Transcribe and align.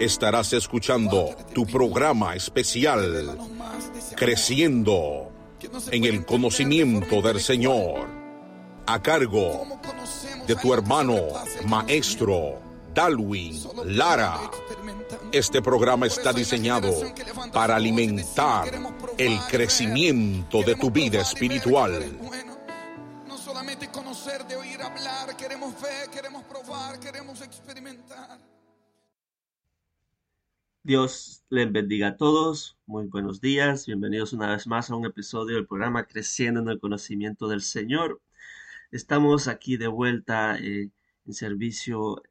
estarás 0.00 0.52
escuchando 0.54 1.36
tu 1.54 1.66
programa 1.66 2.34
especial 2.34 3.38
Creciendo 4.16 5.30
en 5.90 6.04
el 6.04 6.24
conocimiento 6.24 7.20
del 7.20 7.40
Señor, 7.40 8.06
a 8.86 9.00
cargo 9.02 9.66
de 10.46 10.56
tu 10.56 10.72
hermano 10.72 11.16
maestro 11.66 12.58
Dalwin 12.94 13.60
Lara. 13.84 14.50
Este 15.32 15.62
programa 15.62 16.06
está 16.06 16.32
diseñado 16.32 16.92
para 17.52 17.76
alimentar 17.76 18.70
el 19.18 19.38
crecimiento 19.50 20.62
de 20.62 20.74
tu 20.76 20.90
vida 20.90 21.20
espiritual. 21.20 22.18
Conocer, 23.92 24.44
de 24.46 24.56
oír 24.56 24.80
hablar, 24.80 25.36
queremos 25.36 25.74
ver, 25.80 26.08
queremos 26.10 26.44
probar, 26.44 27.00
queremos 27.00 27.40
experimentar. 27.40 27.69
Dios 30.90 31.44
les 31.50 31.70
bendiga 31.70 32.08
a 32.08 32.16
todos. 32.16 32.76
Muy 32.84 33.06
buenos 33.06 33.40
días. 33.40 33.86
Bienvenidos 33.86 34.32
una 34.32 34.50
vez 34.50 34.66
más 34.66 34.90
a 34.90 34.96
un 34.96 35.06
episodio 35.06 35.54
del 35.54 35.68
programa 35.68 36.08
Creciendo 36.08 36.58
en 36.58 36.68
el 36.68 36.80
Conocimiento 36.80 37.46
del 37.46 37.62
Señor. 37.62 38.20
Estamos 38.90 39.46
aquí 39.46 39.76
de 39.76 39.86
vuelta 39.86 40.58
eh, 40.58 40.90
en 41.26 41.32
servicio 41.32 42.24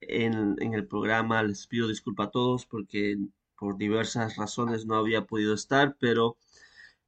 en, 0.00 0.56
el 0.72 0.86
programa. 0.86 1.42
Les 1.42 1.66
pido 1.66 1.88
disculpa 1.88 2.26
a 2.26 2.30
todos 2.30 2.64
porque 2.64 3.18
por 3.58 3.76
diversas 3.76 4.36
razones 4.36 4.86
no 4.86 4.94
había 4.94 5.26
podido 5.26 5.52
estar, 5.52 5.96
pero 5.98 6.36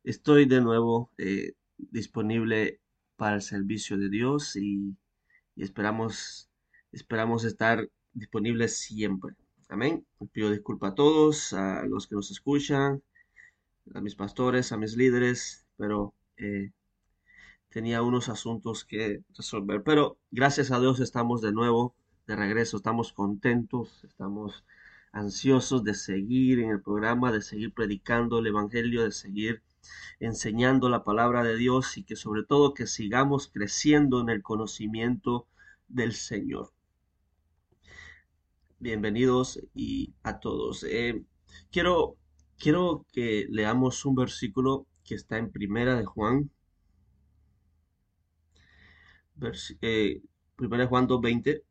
estoy 0.03 0.47
de 0.47 0.61
nuevo 0.61 1.13
eh, 1.17 1.53
disponible 1.77 2.81
para 3.15 3.37
el 3.37 3.43
servicio 3.43 3.99
de 3.99 4.09
Dios 4.09 4.57
y, 4.57 4.97
y 5.55 5.63
esperamos, 5.63 6.51
esperamos 6.91 7.45
estar 7.45 7.89
disponibles 8.15 8.77
siempre. 8.79 9.37
Amén. 9.71 10.07
pido 10.33 10.51
disculpas 10.51 10.93
a 10.93 10.95
todos, 10.95 11.53
a 11.53 11.85
los 11.85 12.07
que 12.07 12.15
nos 12.15 12.31
escuchan, 12.31 13.03
a 13.95 14.01
mis 14.01 14.15
pastores, 14.15 14.73
a 14.73 14.79
mis 14.79 14.97
líderes, 14.97 15.67
pero 15.77 16.15
eh, 16.39 16.73
tenía 17.69 18.03
unos 18.03 18.31
asuntos 18.31 18.85
que 18.85 19.23
resolver. 19.37 19.83
Pero 19.83 20.19
gracias 20.31 20.71
a 20.71 20.81
Dios 20.81 21.01
estamos 21.01 21.43
de 21.43 21.53
nuevo 21.53 21.95
de 22.27 22.37
regreso, 22.37 22.79
estamos 22.79 23.13
contentos, 23.13 24.05
estamos 24.05 24.65
ansiosos 25.13 25.85
de 25.85 25.95
seguir 25.95 26.61
en 26.61 26.71
el 26.71 26.83
programa, 26.83 27.31
de 27.31 27.43
seguir 27.43 27.73
predicando 27.75 28.39
el 28.39 28.47
Evangelio, 28.47 29.05
de 29.05 29.13
seguir 29.13 29.63
enseñando 30.19 30.89
la 30.89 31.05
palabra 31.05 31.43
de 31.43 31.57
Dios 31.57 31.99
y 31.99 32.05
que 32.05 32.17
sobre 32.17 32.43
todo 32.43 32.75
que 32.75 32.87
sigamos 32.87 33.49
creciendo 33.49 34.21
en 34.21 34.31
el 34.31 34.43
conocimiento 34.43 35.47
del 35.89 36.15
Señor. 36.15 36.73
Bienvenidos 38.81 39.61
y 39.75 40.15
a 40.23 40.39
todos. 40.39 40.85
Eh, 40.85 41.25
quiero, 41.73 42.17
quiero 42.59 43.05
que 43.13 43.47
leamos 43.51 44.05
un 44.05 44.15
versículo 44.15 44.87
que 45.05 45.17
está 45.17 45.37
en 45.39 45.51
Primera 45.51 45.97
de 45.97 46.05
Juan. 46.05 46.51
Eh, 49.81 50.23
primera 50.55 50.85
de 50.85 50.89
Juan 50.89 51.09
2.20. 51.09 51.63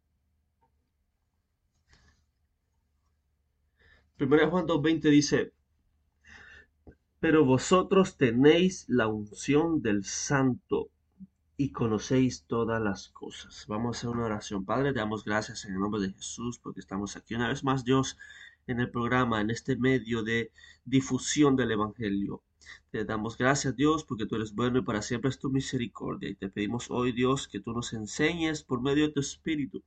Primera 4.18 4.44
de 4.44 4.52
Juan 4.52 4.68
2.20 4.68 5.10
dice, 5.10 5.54
pero 7.22 7.46
vosotros 7.46 8.18
tenéis 8.18 8.84
la 8.90 9.08
unción 9.08 9.82
del 9.82 10.04
Santo 10.04 10.90
y 11.58 11.72
conocéis 11.72 12.44
todas 12.44 12.80
las 12.82 13.10
cosas. 13.10 13.66
Vamos 13.68 13.98
a 13.98 14.00
hacer 14.00 14.10
una 14.12 14.26
oración. 14.26 14.64
Padre, 14.64 14.94
te 14.94 15.00
damos 15.00 15.26
gracias 15.26 15.66
en 15.66 15.74
el 15.74 15.80
nombre 15.80 16.00
de 16.02 16.14
Jesús 16.14 16.60
porque 16.60 16.80
estamos 16.80 17.18
aquí 17.18 17.34
una 17.34 17.48
vez 17.50 17.64
más, 17.64 17.84
Dios, 17.84 18.18
en 18.68 18.80
el 18.80 18.92
programa, 18.92 19.42
en 19.42 19.50
este 19.50 19.76
medio 19.76 20.22
de 20.22 20.52
difusión 20.86 21.56
del 21.56 21.72
Evangelio. 21.72 22.44
Te 22.92 23.06
damos 23.06 23.38
gracias, 23.38 23.76
Dios, 23.76 24.04
porque 24.04 24.28
tú 24.28 24.36
eres 24.36 24.54
bueno 24.54 24.78
y 24.78 24.84
para 24.84 25.02
siempre 25.02 25.30
es 25.30 25.40
tu 25.40 25.50
misericordia. 25.50 26.30
Y 26.30 26.36
te 26.36 26.50
pedimos 26.50 26.92
hoy, 26.92 27.12
Dios, 27.12 27.48
que 27.48 27.60
tú 27.60 27.74
nos 27.74 27.92
enseñes 27.94 28.62
por 28.62 28.82
medio 28.82 29.08
de 29.08 29.14
tu 29.14 29.20
Espíritu. 29.20 29.84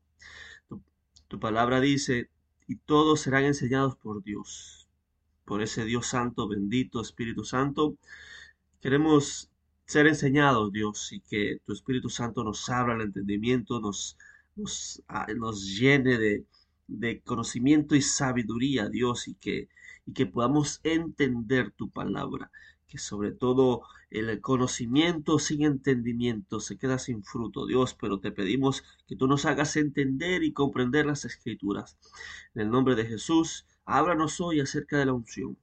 Tu, 0.68 0.82
tu 1.28 1.38
palabra 1.38 1.80
dice, 1.80 2.30
y 2.66 2.76
todos 2.76 3.20
serán 3.20 3.44
enseñados 3.44 3.94
por 3.96 4.24
Dios, 4.24 4.88
por 5.44 5.62
ese 5.62 5.84
Dios 5.84 6.06
Santo, 6.06 6.48
bendito 6.48 7.00
Espíritu 7.00 7.44
Santo. 7.44 7.96
Queremos 8.80 9.49
ser 9.90 10.06
enseñados, 10.06 10.72
Dios, 10.72 11.12
y 11.12 11.20
que 11.20 11.60
tu 11.66 11.72
Espíritu 11.72 12.08
Santo 12.08 12.44
nos 12.44 12.68
abra 12.70 12.94
el 12.94 13.00
entendimiento, 13.00 13.80
nos, 13.80 14.16
ah, 15.08 15.26
nos 15.36 15.66
llene 15.66 16.16
de, 16.16 16.46
de, 16.86 17.20
conocimiento 17.22 17.96
y 17.96 18.02
sabiduría, 18.02 18.88
Dios, 18.88 19.26
y 19.26 19.34
que, 19.34 19.68
y 20.06 20.12
que 20.12 20.26
podamos 20.26 20.80
entender 20.84 21.72
tu 21.72 21.90
palabra, 21.90 22.52
que 22.86 22.98
sobre 22.98 23.32
todo 23.32 23.82
el 24.10 24.40
conocimiento 24.40 25.40
sin 25.40 25.64
entendimiento 25.64 26.60
se 26.60 26.78
queda 26.78 26.98
sin 26.98 27.24
fruto, 27.24 27.66
Dios, 27.66 27.96
pero 28.00 28.20
te 28.20 28.30
pedimos 28.30 28.84
que 29.08 29.16
tú 29.16 29.26
nos 29.26 29.44
hagas 29.44 29.76
entender 29.76 30.44
y 30.44 30.52
comprender 30.52 31.06
las 31.06 31.24
escrituras. 31.24 31.98
En 32.54 32.62
el 32.62 32.70
nombre 32.70 32.94
de 32.94 33.06
Jesús, 33.06 33.66
háblanos 33.84 34.40
hoy 34.40 34.60
acerca 34.60 34.98
de 34.98 35.06
la 35.06 35.14
unción 35.14 35.58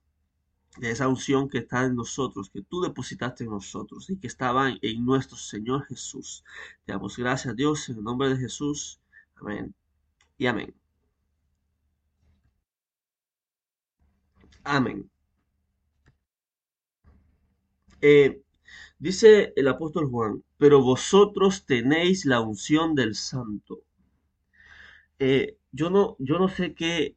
de 0.80 0.92
esa 0.92 1.08
unción 1.08 1.50
que 1.50 1.60
está 1.60 1.86
en 1.86 1.96
nosotros, 1.96 2.50
que 2.50 2.62
tú 2.62 2.82
depositaste 2.82 3.44
en 3.44 3.52
nosotros 3.52 4.10
y 4.10 4.18
que 4.18 4.28
estaba 4.28 4.70
en 4.82 5.06
nuestro 5.06 5.38
Señor 5.38 5.86
Jesús. 5.86 6.44
Te 6.86 6.94
damos 6.94 7.18
gracias, 7.18 7.56
Dios, 7.56 7.90
en 7.90 7.98
el 7.98 8.04
nombre 8.04 8.30
de 8.30 8.38
Jesús. 8.38 9.00
Amén 9.36 9.74
y 10.38 10.46
amén. 10.48 10.74
Amén. 14.64 15.10
Eh, 18.02 18.42
dice 19.00 19.54
el 19.56 19.68
apóstol 19.68 20.08
Juan, 20.10 20.44
pero 20.58 20.82
vosotros 20.82 21.66
tenéis 21.66 22.26
la 22.26 22.42
unción 22.42 22.96
del 22.96 23.16
santo. 23.16 23.82
Eh, 25.20 25.58
yo, 25.72 25.90
no, 25.90 26.16
yo 26.20 26.38
no 26.40 26.48
sé 26.50 26.74
qué, 26.76 27.17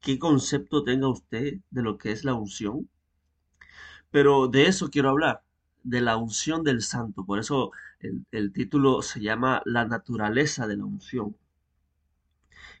qué 0.00 0.18
concepto 0.18 0.84
tenga 0.84 1.08
usted 1.08 1.60
de 1.70 1.82
lo 1.82 1.98
que 1.98 2.12
es 2.12 2.24
la 2.24 2.34
unción, 2.34 2.88
pero 4.10 4.48
de 4.48 4.66
eso 4.66 4.90
quiero 4.90 5.10
hablar, 5.10 5.42
de 5.82 6.00
la 6.00 6.16
unción 6.16 6.64
del 6.64 6.82
santo. 6.82 7.24
Por 7.24 7.38
eso 7.38 7.72
el, 8.30 8.52
título 8.52 9.02
se 9.02 9.20
llama 9.20 9.62
La 9.64 9.84
naturaleza 9.84 10.66
de 10.66 10.76
la 10.76 10.84
unción. 10.84 11.36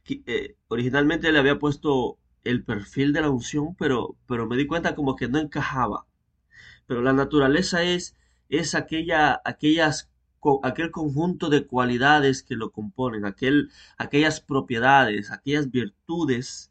Eh, 0.08 0.56
originalmente 0.68 1.32
le 1.32 1.38
había 1.38 1.58
puesto 1.58 2.18
el 2.44 2.64
perfil 2.64 3.12
de 3.12 3.20
la 3.20 3.30
unción, 3.30 3.74
pero, 3.76 4.16
pero 4.26 4.46
me 4.46 4.56
di 4.56 4.66
cuenta 4.66 4.94
como 4.94 5.16
que 5.16 5.28
no 5.28 5.38
encajaba. 5.38 6.06
Pero 6.86 7.02
la 7.02 7.12
naturaleza 7.12 7.82
es, 7.82 8.16
es 8.48 8.74
aquella, 8.74 9.40
aquellas, 9.44 10.10
aquel 10.62 10.90
conjunto 10.90 11.50
de 11.50 11.66
cualidades 11.66 12.42
que 12.42 12.56
lo 12.56 12.70
componen, 12.70 13.26
aquel, 13.26 13.70
aquellas 13.98 14.40
propiedades, 14.40 15.30
aquellas 15.30 15.70
virtudes 15.70 16.70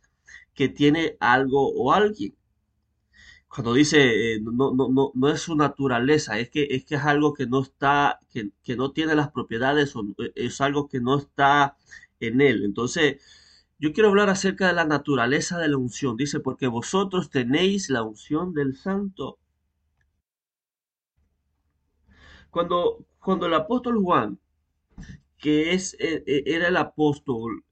que 0.57 0.69
tiene 0.69 1.17
algo 1.19 1.71
o 1.73 1.93
alguien. 1.93 2.35
Cuando 3.47 3.73
dice 3.73 4.35
eh, 4.35 4.39
no, 4.41 4.73
no, 4.73 4.89
no, 4.89 5.11
no 5.15 5.29
es 5.29 5.41
su 5.41 5.55
naturaleza, 5.55 6.39
es 6.39 6.49
que, 6.49 6.67
es 6.71 6.85
que 6.85 6.95
es 6.95 7.03
algo 7.05 7.33
que 7.33 7.47
no 7.47 7.61
está, 7.61 8.19
que, 8.31 8.51
que 8.63 8.75
no 8.75 8.91
tiene 8.91 9.15
las 9.15 9.31
propiedades 9.31 9.95
o 9.95 10.01
eh, 10.19 10.31
es 10.35 10.59
algo 10.61 10.87
que 10.89 10.99
no 10.99 11.17
está 11.19 11.77
en 12.19 12.41
él. 12.41 12.63
Entonces, 12.65 13.21
yo 13.79 13.93
quiero 13.93 14.09
hablar 14.09 14.29
acerca 14.29 14.67
de 14.67 14.73
la 14.73 14.85
naturaleza 14.85 15.59
de 15.59 15.69
la 15.69 15.77
unción. 15.77 16.17
Dice, 16.17 16.39
porque 16.39 16.67
vosotros 16.67 17.29
tenéis 17.29 17.89
la 17.89 18.03
unción 18.03 18.53
del 18.53 18.75
santo. 18.77 19.39
Cuando, 22.49 23.05
cuando 23.19 23.45
el 23.45 23.53
apóstol 23.53 23.99
Juan, 24.01 24.39
que 25.37 25.73
es, 25.73 25.95
e, 25.99 26.23
e, 26.25 26.43
era 26.47 26.67
el 26.69 26.77
apóstol 26.77 27.63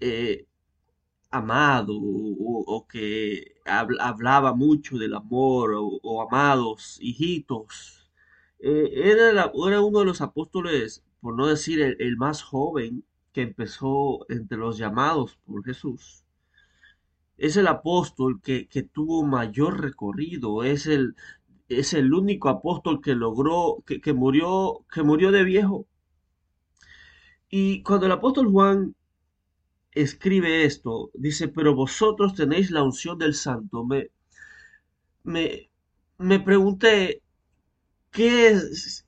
eh, 0.00 0.46
amado 1.34 1.94
o, 1.96 2.86
que 2.88 3.56
hablaba 3.64 4.54
mucho 4.54 4.98
del 4.98 5.14
amor 5.14 5.72
o, 5.76 6.22
amados 6.22 6.98
hijitos, 7.00 8.10
eh, 8.60 8.90
era, 8.94 9.30
era, 9.30 9.80
uno 9.80 9.98
de 10.00 10.04
los 10.06 10.20
apóstoles, 10.20 11.04
por 11.20 11.36
no 11.36 11.46
decir 11.46 11.80
el 11.98 12.16
más 12.16 12.42
joven, 12.42 13.04
que 13.32 13.42
empezó 13.42 14.24
entre 14.30 14.58
los 14.58 14.78
llamados 14.78 15.36
por 15.44 15.64
Jesús. 15.64 16.24
Es 17.36 17.56
el 17.56 17.66
apóstol 17.66 18.40
que, 18.40 18.66
tuvo 18.92 19.24
mayor 19.24 19.80
recorrido, 19.80 20.62
es 20.62 20.86
el, 20.86 21.16
es 21.68 21.94
el 21.94 22.14
único 22.14 22.48
apóstol 22.48 23.00
que 23.02 23.14
logró, 23.14 23.82
que, 23.86 24.12
murió, 24.14 24.84
que 24.92 25.02
murió 25.02 25.32
de 25.32 25.44
viejo. 25.44 25.86
Y 27.48 27.82
cuando 27.82 28.06
el 28.06 28.12
apóstol 28.12 28.50
Juan 28.50 28.94
escribe 29.94 30.64
esto, 30.64 31.10
dice, 31.14 31.48
pero 31.48 31.74
vosotros 31.74 32.34
tenéis 32.34 32.70
la 32.70 32.82
unción 32.82 33.18
del 33.18 33.34
santo. 33.34 33.84
Me, 33.84 34.10
me, 35.24 35.70
me 36.18 36.40
pregunté, 36.40 37.22
¿qué 38.10 38.48
es, 38.48 39.04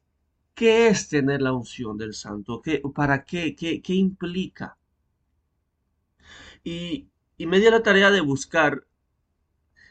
¿Qué 0.56 0.88
es 0.88 1.08
tener 1.10 1.42
la 1.42 1.52
unción 1.52 1.98
del 1.98 2.14
santo? 2.14 2.62
¿Qué, 2.62 2.80
¿Para 2.94 3.24
qué? 3.24 3.54
¿Qué, 3.54 3.82
qué 3.82 3.92
implica? 3.94 4.78
Y, 6.64 7.08
me 7.38 7.60
dio 7.60 7.70
la 7.70 7.82
tarea 7.82 8.10
de 8.10 8.22
buscar 8.22 8.86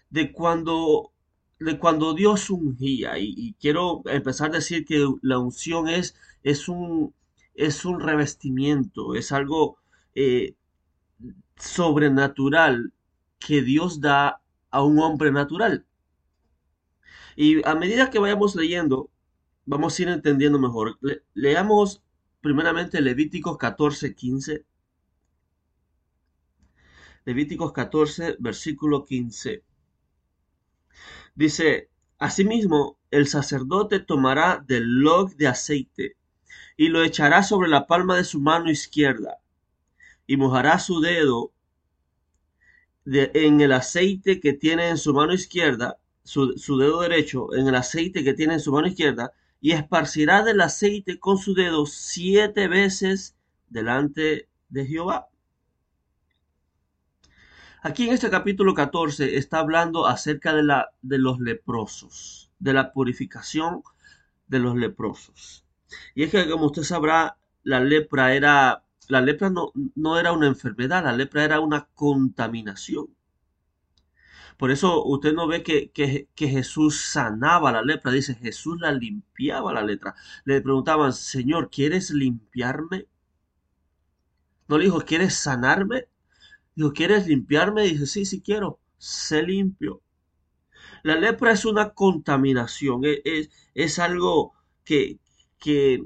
de 0.10 0.32
cuando, 0.32 1.12
de 1.60 1.78
cuando 1.78 2.16
Dios 2.16 2.50
ungía. 2.50 3.20
Y, 3.20 3.56
quiero 3.60 4.02
empezar 4.06 4.50
a 4.50 4.56
decir 4.56 4.86
que 4.86 5.08
la 5.22 5.38
unción 5.38 5.88
es, 5.88 6.16
es, 6.44 6.68
un, 6.68 7.14
es 7.54 7.86
un 7.86 8.00
revestimiento, 8.00 9.14
es 9.14 9.32
algo 9.32 9.78
eh, 10.16 10.56
sobrenatural 11.58 12.94
que 13.40 13.62
Dios 13.62 14.02
da 14.02 14.42
a 14.72 14.84
un 14.84 15.00
hombre 15.00 15.32
natural. 15.32 15.86
Y 17.36 17.68
a 17.68 17.76
medida 17.76 18.10
que 18.10 18.20
vayamos 18.20 18.56
leyendo, 18.56 19.10
vamos 19.66 19.98
a 19.98 20.02
ir 20.02 20.10
entendiendo 20.10 20.60
mejor. 20.60 21.00
leamos 21.34 22.02
primeramente 22.42 23.02
Levíticos 23.02 23.58
14, 23.58 24.16
15. 24.16 24.66
Levíticos 27.26 27.74
14, 27.74 28.38
versículo 28.40 29.06
15. 29.06 29.64
Dice, 31.36 31.90
Asimismo, 32.18 32.98
el 33.12 33.28
sacerdote 33.28 34.00
tomará 34.00 34.64
del 34.66 35.02
log 35.02 35.36
de 35.36 35.48
aceite 35.48 36.16
y 36.78 36.88
lo 36.88 37.04
echará 37.04 37.44
sobre 37.44 37.68
la 37.68 37.88
palma 37.88 38.16
de 38.16 38.24
su 38.24 38.40
mano 38.40 38.72
izquierda 38.72 39.40
y 40.28 40.38
mojará 40.38 40.80
su 40.80 41.02
dedo 41.02 41.52
en 43.06 43.62
el 43.62 43.72
aceite 43.72 44.40
que 44.40 44.54
tiene 44.54 44.90
en 44.90 44.98
su 44.98 45.14
mano 45.14 45.34
izquierda, 45.34 45.98
su, 46.24 46.58
su 46.58 46.78
dedo 46.78 47.02
derecho 47.02 47.54
en 47.54 47.68
el 47.68 47.76
aceite 47.76 48.24
que 48.24 48.34
tiene 48.34 48.56
en 48.56 48.60
su 48.60 48.72
mano 48.72 48.88
izquierda 48.88 49.32
y 49.62 49.72
esparcirá 49.74 50.44
del 50.44 50.62
aceite 50.62 51.20
con 51.20 51.38
su 51.38 51.54
dedo 51.54 51.86
siete 51.86 52.68
veces 52.68 53.36
delante 53.70 54.50
de 54.70 54.86
Jehová. 54.86 55.28
Aquí 57.86 58.08
en 58.08 58.14
este 58.16 58.32
capítulo 58.32 58.74
14 58.74 59.38
está 59.38 59.60
hablando 59.60 60.08
acerca 60.08 60.56
de, 60.56 60.64
la, 60.64 60.90
de 61.04 61.20
los 61.20 61.40
leprosos, 61.40 62.52
de 62.58 62.74
la 62.74 62.92
purificación 62.92 63.84
de 64.48 64.58
los 64.58 64.76
leprosos. 64.76 65.66
Y 66.16 66.24
es 66.24 66.32
que 66.32 66.50
como 66.50 66.66
usted 66.66 66.82
sabrá, 66.82 67.38
la 67.62 67.80
lepra 67.80 68.34
era, 68.34 68.85
la 69.10 69.22
lepra 69.22 69.50
no, 69.50 69.72
no 69.96 70.20
era 70.20 70.32
una 70.34 70.48
enfermedad, 70.48 71.04
la 71.04 71.14
lepra 71.14 71.44
era 71.44 71.60
una 71.60 71.88
contaminación. 71.94 73.08
Por 74.58 74.72
eso 74.72 75.04
usted 75.06 75.34
no 75.34 75.48
ve 75.48 75.64
que, 75.64 76.28
Jesús 76.38 77.02
sanaba 77.12 77.72
la 77.72 77.82
lepra, 77.82 78.12
dice 78.12 78.36
Jesús 78.36 78.78
la 78.80 78.92
limpiaba 78.92 79.74
la 79.74 79.84
letra. 79.84 80.16
Le 80.46 80.62
preguntaban, 80.62 81.14
Señor, 81.14 81.70
¿quieres 81.70 82.12
limpiarme? 82.12 83.08
No 84.68 84.78
le 84.78 84.86
dijo, 84.86 85.02
¿quieres 85.02 85.36
sanarme? 85.36 86.08
Dijo, 86.76 86.94
¿quieres 86.94 87.28
limpiarme? 87.28 87.84
Dice, 87.84 88.06
sí, 88.08 88.26
sí 88.26 88.42
quiero, 88.42 88.80
sé 88.98 89.44
limpio. 89.44 90.02
La 91.04 91.16
lepra 91.16 91.52
es 91.52 91.66
una 91.66 91.92
contaminación, 91.94 93.06
e, 93.06 93.22
es, 93.26 93.50
es 93.76 94.00
algo 94.00 94.54
que, 94.84 95.20
que, 95.60 96.04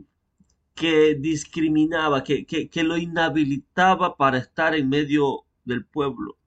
que 0.79 1.15
discriminaba, 1.15 2.23
que, 2.23 2.45
que, 2.45 2.83
lo 2.83 2.97
inhabilitaba 2.97 4.15
para 4.15 4.37
estar 4.37 4.73
en 4.75 4.87
medio 4.87 5.45
del 5.65 5.85
pueblo. 5.85 6.37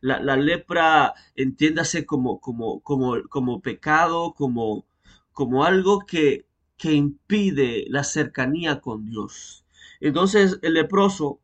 La, 0.00 0.36
lepra 0.36 1.12
entiéndase 1.36 2.06
como, 2.06 2.40
como, 2.40 2.80
como, 2.80 3.22
como 3.28 3.60
pecado, 3.60 4.32
como, 4.34 4.86
como 5.32 5.64
algo 5.64 6.06
que, 6.06 6.46
que 6.78 6.92
impide 6.94 7.84
la 7.90 8.02
cercanía 8.02 8.80
con 8.80 9.04
Dios. 9.04 9.66
Entonces 10.00 10.58
el 10.62 10.72
leproso, 10.74 11.40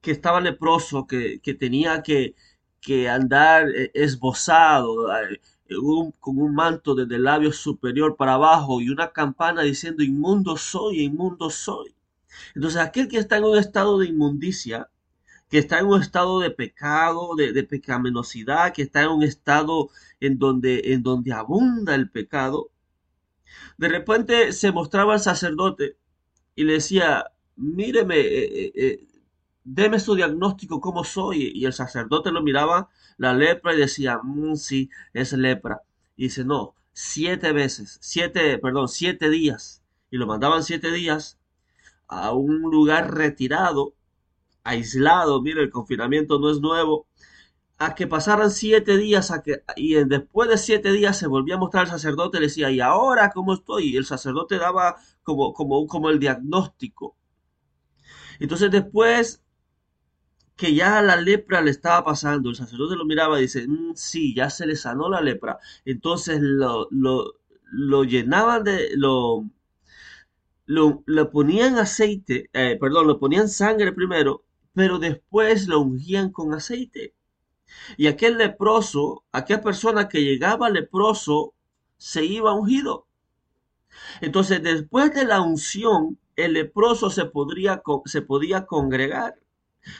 que 0.00 0.12
estaba 0.12 0.40
leproso, 0.40 1.08
que, 1.08 1.40
que 1.40 1.54
tenía 1.54 2.02
que, 2.04 2.36
que 2.80 3.08
andar 3.08 3.68
eh, 3.70 3.90
esbozado, 3.94 5.08
eh, 5.72 6.12
con 6.20 6.38
un 6.38 6.54
manto 6.54 6.94
desde 6.94 7.16
el 7.16 7.24
labio 7.24 7.52
superior 7.52 8.16
para 8.16 8.34
abajo 8.34 8.80
y 8.80 8.88
una 8.90 9.12
campana 9.12 9.62
diciendo 9.62 10.02
inmundo 10.02 10.56
soy, 10.56 11.00
inmundo 11.00 11.50
soy. 11.50 11.94
Entonces 12.54 12.80
aquel 12.80 13.08
que 13.08 13.18
está 13.18 13.38
en 13.38 13.44
un 13.44 13.58
estado 13.58 13.98
de 13.98 14.06
inmundicia, 14.06 14.88
que 15.50 15.58
está 15.58 15.80
en 15.80 15.86
un 15.86 16.00
estado 16.00 16.40
de 16.40 16.50
pecado, 16.50 17.36
de, 17.36 17.62
pecaminosidad, 17.64 18.72
que 18.72 18.82
está 18.82 19.02
en 19.02 19.10
un 19.10 19.22
estado 19.22 19.90
en 20.20 20.38
donde, 20.38 20.80
en 20.94 21.02
donde 21.02 21.32
abunda 21.32 21.94
el 21.94 22.10
pecado, 22.10 22.70
de 23.76 23.88
repente 23.88 24.52
se 24.52 24.72
mostraba 24.72 25.14
el 25.14 25.20
sacerdote 25.20 25.96
y 26.54 26.64
le 26.64 26.74
decía, 26.74 27.26
míreme, 27.56 28.18
eh, 28.18 28.44
eh, 28.44 28.72
eh, 28.74 29.06
deme 29.64 30.00
su 30.00 30.14
diagnóstico, 30.14 30.80
cómo 30.80 31.04
soy. 31.04 31.52
Y 31.54 31.64
el 31.66 31.72
sacerdote 31.72 32.32
lo 32.32 32.42
miraba, 32.42 32.88
la 33.18 33.34
lepra, 33.34 33.74
y 33.74 33.78
decía, 33.78 34.20
mm, 34.22 34.56
sí, 34.56 34.90
es 35.12 35.32
lepra. 35.32 35.82
Y 36.16 36.24
dice, 36.24 36.44
no, 36.44 36.74
siete 36.92 37.52
veces, 37.52 37.98
siete, 38.02 38.58
perdón, 38.58 38.88
siete 38.88 39.30
días. 39.30 39.82
Y 40.10 40.18
lo 40.18 40.26
mandaban 40.26 40.62
siete 40.62 40.92
días 40.92 41.38
a 42.08 42.32
un 42.32 42.62
lugar 42.62 43.14
retirado 43.14 43.94
aislado, 44.64 45.42
mire, 45.42 45.62
el 45.62 45.70
confinamiento 45.70 46.38
no 46.38 46.50
es 46.50 46.60
nuevo, 46.60 47.06
a 47.78 47.94
que 47.94 48.06
pasaran 48.06 48.50
siete 48.50 48.96
días 48.96 49.30
a 49.30 49.42
que, 49.42 49.62
y 49.76 49.94
después 50.04 50.48
de 50.48 50.58
siete 50.58 50.92
días 50.92 51.18
se 51.18 51.26
volvía 51.26 51.56
a 51.56 51.58
mostrar 51.58 51.84
el 51.84 51.90
sacerdote, 51.90 52.38
le 52.38 52.46
decía, 52.46 52.70
¿y 52.70 52.80
ahora 52.80 53.30
cómo 53.30 53.54
estoy? 53.54 53.88
Y 53.90 53.96
el 53.96 54.04
sacerdote 54.04 54.58
daba 54.58 54.96
como, 55.24 55.52
como, 55.52 55.86
como 55.86 56.10
el 56.10 56.18
diagnóstico. 56.20 57.16
Entonces 58.38 58.70
después, 58.70 59.41
que 60.56 60.74
ya 60.74 61.02
la 61.02 61.16
lepra 61.16 61.60
le 61.60 61.70
estaba 61.70 62.04
pasando. 62.04 62.50
El 62.50 62.56
sacerdote 62.56 62.96
lo 62.96 63.04
miraba 63.04 63.38
y 63.38 63.42
dice, 63.42 63.66
mm, 63.68 63.94
sí, 63.94 64.34
ya 64.34 64.50
se 64.50 64.66
le 64.66 64.76
sanó 64.76 65.08
la 65.08 65.20
lepra. 65.20 65.58
Entonces 65.84 66.38
lo, 66.40 66.88
lo, 66.90 67.34
lo 67.70 68.04
llenaban 68.04 68.64
de, 68.64 68.90
lo, 68.96 69.44
lo, 70.66 71.02
lo 71.06 71.30
ponían 71.30 71.78
aceite, 71.78 72.50
eh, 72.52 72.76
perdón, 72.80 73.06
lo 73.06 73.18
ponían 73.18 73.48
sangre 73.48 73.92
primero, 73.92 74.44
pero 74.74 74.98
después 74.98 75.68
lo 75.68 75.80
ungían 75.80 76.30
con 76.30 76.54
aceite. 76.54 77.14
Y 77.96 78.06
aquel 78.06 78.38
leproso, 78.38 79.24
aquella 79.32 79.62
persona 79.62 80.08
que 80.08 80.22
llegaba 80.22 80.70
leproso, 80.70 81.54
se 81.96 82.24
iba 82.24 82.52
ungido. 82.52 83.06
Entonces, 84.20 84.62
después 84.62 85.12
de 85.14 85.24
la 85.24 85.40
unción, 85.42 86.18
el 86.36 86.54
leproso 86.54 87.10
se, 87.10 87.26
podría, 87.26 87.82
se 88.06 88.22
podía 88.22 88.64
congregar 88.66 89.41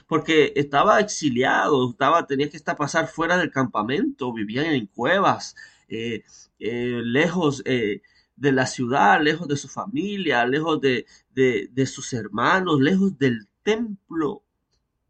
porque 0.07 0.53
estaba 0.57 1.01
exiliado, 1.01 1.91
estaba, 1.91 2.27
tenía 2.27 2.51
que 2.51 2.57
estar 2.57 2.77
pasar 2.77 3.09
fuera 3.09 3.37
del 3.37 3.51
campamento, 3.51 4.33
vivían 4.33 4.67
en 4.67 4.87
cuevas, 4.87 5.57
eh, 5.89 6.25
eh, 6.59 7.01
lejos 7.05 7.63
eh, 7.67 8.03
de 8.37 8.53
la 8.53 8.67
ciudad, 8.67 9.21
lejos 9.23 9.49
de 9.49 9.57
su 9.57 9.69
familia, 9.69 10.45
lejos 10.47 10.81
de, 10.81 11.07
de 11.35 11.87
sus 11.87 12.13
hermanos, 12.13 12.81
lejos 12.81 13.19
del 13.19 13.49
templo, 13.63 14.43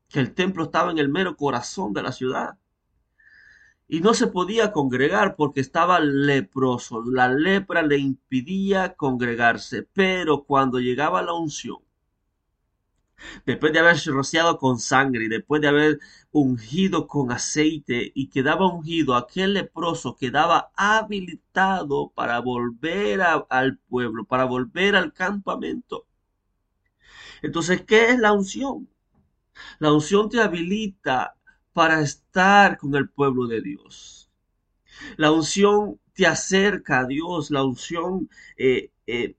que 0.09 0.21
el 0.21 0.35
templo 0.35 0.65
estaba 0.65 0.91
en 0.91 0.99
el 0.99 1.09
mero 1.09 1.37
corazón 1.37 1.93
de 1.93 2.03
la 2.03 2.13
ciudad 2.13 2.59
y 3.93 4.01
no 4.01 4.15
se 4.15 4.27
podía 4.27 4.73
congregar 4.73 5.37
porque 5.37 5.61
estaba 5.61 6.01
leproso. 6.01 7.03
La 7.05 7.29
lepra 7.29 7.83
le 7.83 7.99
impidía 7.99 8.95
congregarse, 8.95 9.83
pero 9.93 10.45
cuando 10.45 10.81
llegaba 10.81 11.21
la 11.21 11.35
unción, 11.35 11.77
después 13.47 13.73
de 13.73 13.79
haberse 13.81 14.11
rociado 14.11 14.59
con 14.59 14.79
sangre 14.79 15.25
y 15.25 15.29
después 15.29 15.63
de 15.63 15.69
haber 15.69 15.99
ungido 16.31 17.07
con 17.07 17.33
aceite 17.33 18.13
y 18.15 18.29
quedaba 18.29 18.67
ungido, 18.67 19.15
aquel 19.15 19.55
leproso 19.55 20.17
quedaba 20.17 20.71
habilitado 20.77 22.13
para 22.15 22.41
volver 22.41 23.21
al 23.23 23.79
pueblo, 23.79 24.25
para 24.25 24.45
volver 24.45 24.97
al 24.97 25.13
campamento. 25.13 26.07
Entonces, 27.43 27.83
¿qué 27.83 28.11
es 28.11 28.19
la 28.19 28.33
unción? 28.33 28.89
La 29.79 29.93
unción 29.93 30.29
te 30.29 30.41
habilita 30.41 31.37
para 31.73 32.01
estar 32.01 32.79
con 32.79 32.95
el 32.95 33.09
pueblo 33.09 33.47
de 33.47 33.61
Dios. 33.61 34.31
La 35.17 35.33
unción 35.33 36.01
te 36.15 36.27
acerca 36.27 37.01
a 37.01 37.07
Dios, 37.07 37.51
la 37.51 37.65
unción 37.65 38.29
eh, 38.57 38.91
eh, 39.07 39.37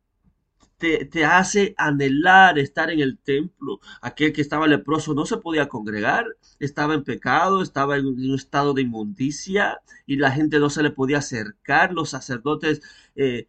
te, 1.10 1.26
hace 1.26 1.74
anhelar 1.78 2.60
estar 2.60 2.90
en 2.92 3.00
el 3.00 3.18
templo. 3.18 3.80
Aquel 4.02 4.34
que 4.34 4.42
estaba 4.42 4.68
leproso 4.68 5.14
no 5.14 5.26
se 5.26 5.38
podía 5.38 5.70
congregar, 5.70 6.26
estaba 6.60 6.94
en 6.94 7.04
pecado, 7.04 7.62
estaba 7.62 7.98
en 7.98 8.08
un 8.08 8.36
estado 8.36 8.74
de 8.74 8.82
inmundicia 8.82 9.80
y 10.06 10.18
la 10.18 10.32
gente 10.32 10.60
no 10.60 10.70
se 10.70 10.84
le 10.84 10.92
podía 10.92 11.20
acercar. 11.20 11.94
Los 11.94 12.10
sacerdotes 12.10 12.82
eh, 13.16 13.48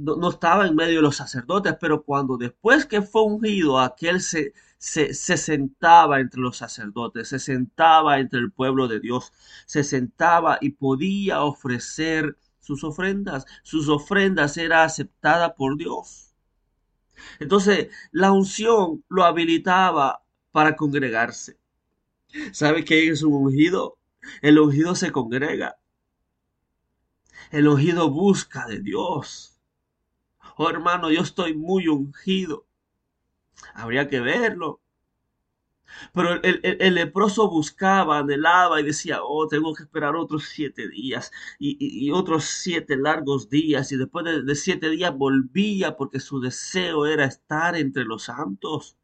no, 0.00 0.16
no 0.16 0.30
estaban 0.30 0.68
en 0.68 0.74
medio 0.76 0.96
de 0.96 1.02
los 1.02 1.16
sacerdotes, 1.16 1.76
pero 1.80 2.02
cuando 2.02 2.36
después 2.38 2.86
que 2.86 3.02
fue 3.02 3.22
ungido, 3.24 3.78
aquel 3.78 4.20
se, 4.22 4.54
se, 4.78 5.12
sentaba 5.12 6.20
entre 6.20 6.40
los 6.40 6.56
sacerdotes, 6.56 7.28
se 7.28 7.38
sentaba 7.38 8.18
entre 8.18 8.40
el 8.40 8.50
pueblo 8.50 8.88
de 8.88 9.00
Dios, 9.00 9.32
se 9.66 9.84
sentaba 9.84 10.58
y 10.60 10.70
podía 10.70 11.42
ofrecer 11.42 12.36
sus 12.58 12.84
ofrendas. 12.84 13.44
Sus 13.62 13.88
ofrendas 13.88 14.56
era 14.56 14.84
aceptada 14.84 15.54
por 15.54 15.76
Dios. 15.76 16.29
Entonces, 17.38 17.88
la 18.12 18.32
unción 18.32 19.04
lo 19.08 19.24
habilitaba 19.24 20.22
para 20.52 20.76
congregarse. 20.76 21.58
¿Sabe 22.52 22.84
qué 22.84 23.08
es 23.08 23.22
un 23.22 23.34
ungido? 23.34 23.98
El 24.42 24.58
ungido 24.58 24.94
se 24.94 25.12
congrega. 25.12 25.78
El 27.50 27.68
ungido 27.68 28.10
busca 28.10 28.66
de 28.66 28.80
Dios. 28.80 29.58
Oh 30.56 30.68
hermano, 30.68 31.10
yo 31.10 31.22
estoy 31.22 31.54
muy 31.54 31.88
ungido. 31.88 32.66
Habría 33.74 34.08
que 34.08 34.20
verlo. 34.20 34.80
Pero 36.12 36.40
el, 36.42 36.94
leproso 36.94 37.50
buscaba, 37.50 38.18
anhelaba 38.18 38.80
y 38.80 38.84
decía, 38.84 39.20
oh, 39.22 39.48
tengo 39.48 39.74
que 39.74 39.82
esperar 39.84 40.16
otros 40.16 40.44
siete 40.44 40.88
días 40.88 41.32
y, 41.58 42.10
otros 42.12 42.44
siete 42.44 42.96
largos 42.96 43.48
días. 43.50 43.92
Y 43.92 43.96
después 43.96 44.24
de 44.46 44.54
siete 44.54 44.90
días 44.90 45.14
volvía 45.16 45.96
porque 45.96 46.20
su 46.20 46.40
deseo 46.40 47.06
era 47.06 47.24
estar 47.24 47.76
entre 47.76 48.04
los 48.04 48.24
santos 48.24 48.96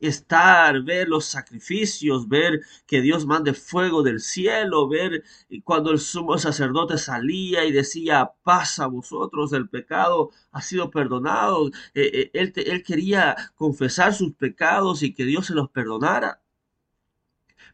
estar, 0.00 0.82
ver 0.82 1.08
los 1.08 1.24
sacrificios, 1.24 2.28
ver 2.28 2.60
que 2.86 3.00
Dios 3.00 3.26
mande 3.26 3.54
fuego 3.54 4.02
del 4.02 4.20
cielo, 4.20 4.88
ver 4.88 5.24
cuando 5.64 5.90
el 5.90 5.98
sumo 5.98 6.38
sacerdote 6.38 6.98
salía 6.98 7.64
y 7.64 7.72
decía, 7.72 8.32
pasa 8.42 8.86
vosotros, 8.86 9.52
el 9.52 9.68
pecado 9.68 10.30
ha 10.52 10.62
sido 10.62 10.90
perdonado. 10.90 11.68
Eh, 11.94 12.10
eh, 12.14 12.30
él, 12.34 12.52
él 12.56 12.82
quería 12.82 13.36
confesar 13.56 14.14
sus 14.14 14.34
pecados 14.34 15.02
y 15.02 15.14
que 15.14 15.24
Dios 15.24 15.46
se 15.46 15.54
los 15.54 15.70
perdonara. 15.70 16.40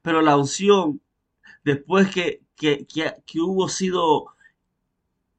Pero 0.02 0.22
la 0.22 0.36
unción, 0.36 1.00
después 1.64 2.10
que, 2.10 2.42
que, 2.56 2.86
que, 2.86 3.14
que 3.26 3.40
hubo 3.40 3.68
sido 3.68 4.26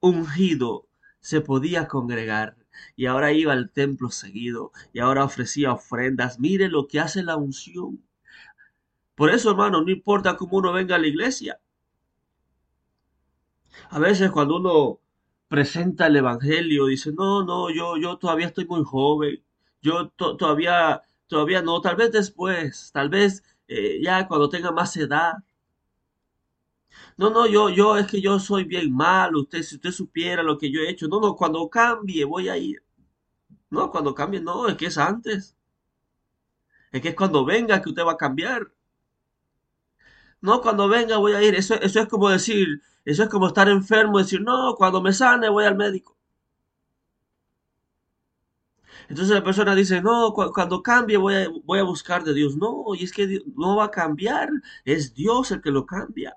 ungido, 0.00 0.88
se 1.20 1.40
podía 1.40 1.88
congregar 1.88 2.56
y 2.96 3.06
ahora 3.06 3.32
iba 3.32 3.52
al 3.52 3.70
templo 3.70 4.10
seguido 4.10 4.72
y 4.92 5.00
ahora 5.00 5.24
ofrecía 5.24 5.72
ofrendas. 5.72 6.38
Mire 6.40 6.68
lo 6.68 6.86
que 6.88 7.00
hace 7.00 7.22
la 7.22 7.36
unción. 7.36 8.02
Por 9.16 9.30
eso, 9.30 9.50
hermano, 9.50 9.82
no 9.82 9.90
importa 9.90 10.36
cómo 10.36 10.58
uno 10.58 10.72
venga 10.72 10.94
a 10.94 10.98
la 11.00 11.08
iglesia. 11.08 11.58
A 13.90 13.98
veces 13.98 14.30
cuando 14.30 14.56
uno 14.56 15.00
presenta 15.48 16.06
el 16.06 16.16
evangelio 16.16 16.86
dice, 16.86 17.12
"No, 17.12 17.44
no, 17.44 17.70
yo 17.70 17.96
yo 17.96 18.16
todavía 18.18 18.46
estoy 18.46 18.66
muy 18.66 18.82
joven. 18.84 19.42
Yo 19.82 20.08
todavía 20.10 21.02
todavía 21.28 21.62
no, 21.62 21.80
tal 21.80 21.96
vez 21.96 22.12
después, 22.12 22.90
tal 22.92 23.08
vez 23.08 23.42
eh, 23.68 24.00
ya 24.02 24.26
cuando 24.28 24.48
tenga 24.48 24.70
más 24.72 24.96
edad." 24.96 25.34
No, 27.16 27.30
no, 27.30 27.46
yo, 27.46 27.70
yo, 27.70 27.96
es 27.96 28.06
que 28.06 28.20
yo 28.20 28.38
soy 28.38 28.64
bien 28.64 28.92
malo. 28.94 29.40
Usted, 29.40 29.62
si 29.62 29.76
usted 29.76 29.90
supiera 29.92 30.42
lo 30.42 30.58
que 30.58 30.70
yo 30.70 30.80
he 30.80 30.90
hecho. 30.90 31.08
No, 31.08 31.20
no, 31.20 31.36
cuando 31.36 31.68
cambie 31.68 32.24
voy 32.24 32.48
a 32.48 32.56
ir. 32.58 32.82
No, 33.70 33.90
cuando 33.90 34.14
cambie, 34.14 34.40
no, 34.40 34.68
es 34.68 34.76
que 34.76 34.86
es 34.86 34.98
antes. 34.98 35.56
Es 36.90 37.00
que 37.00 37.10
es 37.10 37.14
cuando 37.14 37.44
venga 37.44 37.80
que 37.80 37.90
usted 37.90 38.04
va 38.04 38.12
a 38.14 38.16
cambiar. 38.16 38.72
No, 40.40 40.62
cuando 40.62 40.88
venga 40.88 41.18
voy 41.18 41.32
a 41.32 41.42
ir. 41.42 41.54
Eso, 41.54 41.74
eso 41.74 42.00
es 42.00 42.08
como 42.08 42.30
decir, 42.30 42.80
eso 43.04 43.22
es 43.24 43.28
como 43.28 43.48
estar 43.48 43.68
enfermo 43.68 44.18
decir, 44.18 44.40
no, 44.40 44.74
cuando 44.76 45.02
me 45.02 45.12
sane 45.12 45.48
voy 45.50 45.64
al 45.66 45.76
médico. 45.76 46.16
Entonces 49.08 49.34
la 49.34 49.42
persona 49.44 49.74
dice, 49.74 50.00
no, 50.02 50.32
cuando 50.32 50.82
cambie 50.82 51.16
voy 51.16 51.34
a, 51.34 51.48
voy 51.64 51.78
a 51.78 51.82
buscar 51.84 52.24
de 52.24 52.34
Dios. 52.34 52.56
No, 52.56 52.84
y 52.94 53.04
es 53.04 53.12
que 53.12 53.40
no 53.56 53.76
va 53.76 53.86
a 53.86 53.90
cambiar. 53.90 54.48
Es 54.84 55.14
Dios 55.14 55.50
el 55.50 55.60
que 55.62 55.70
lo 55.70 55.86
cambia. 55.86 56.36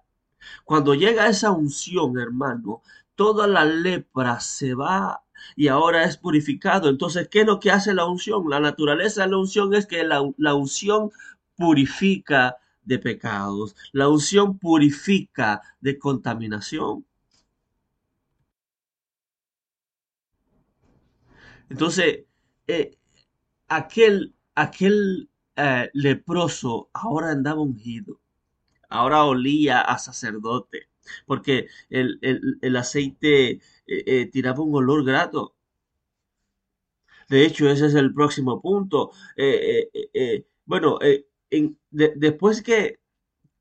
Cuando 0.65 0.93
llega 0.95 1.27
esa 1.27 1.51
unción, 1.51 2.17
hermano, 2.19 2.81
toda 3.15 3.47
la 3.47 3.65
lepra 3.65 4.39
se 4.39 4.73
va 4.73 5.23
y 5.55 5.67
ahora 5.67 6.05
es 6.05 6.17
purificado. 6.17 6.89
Entonces, 6.89 7.27
¿qué 7.29 7.41
es 7.41 7.47
lo 7.47 7.59
que 7.59 7.71
hace 7.71 7.93
la 7.93 8.05
unción? 8.05 8.49
La 8.49 8.59
naturaleza 8.59 9.23
de 9.23 9.29
la 9.31 9.37
unción 9.37 9.73
es 9.73 9.85
que 9.87 10.03
la, 10.03 10.21
la 10.37 10.53
unción 10.55 11.11
purifica 11.55 12.57
de 12.83 12.99
pecados. 12.99 13.75
La 13.91 14.09
unción 14.09 14.57
purifica 14.57 15.61
de 15.81 15.97
contaminación. 15.99 17.05
Entonces, 21.69 22.25
eh, 22.67 22.97
aquel, 23.67 24.33
aquel 24.55 25.29
eh, 25.55 25.89
leproso 25.93 26.89
ahora 26.93 27.31
andaba 27.31 27.61
ungido 27.61 28.19
ahora 28.89 29.23
olía 29.25 29.81
a 29.81 29.97
sacerdote, 29.99 30.89
porque 31.25 31.67
el, 31.89 32.75
aceite 32.77 33.51
eh, 33.51 33.61
eh, 33.87 34.25
tiraba 34.31 34.63
un 34.63 34.75
olor 34.75 35.05
grato. 35.05 35.55
De 37.29 37.45
hecho, 37.45 37.69
ese 37.69 37.85
es 37.87 37.95
el 37.95 38.13
próximo 38.13 38.61
punto. 38.61 39.11
Eh, 39.37 40.45
bueno, 40.65 40.99
después 41.91 42.61
que, 42.61 42.99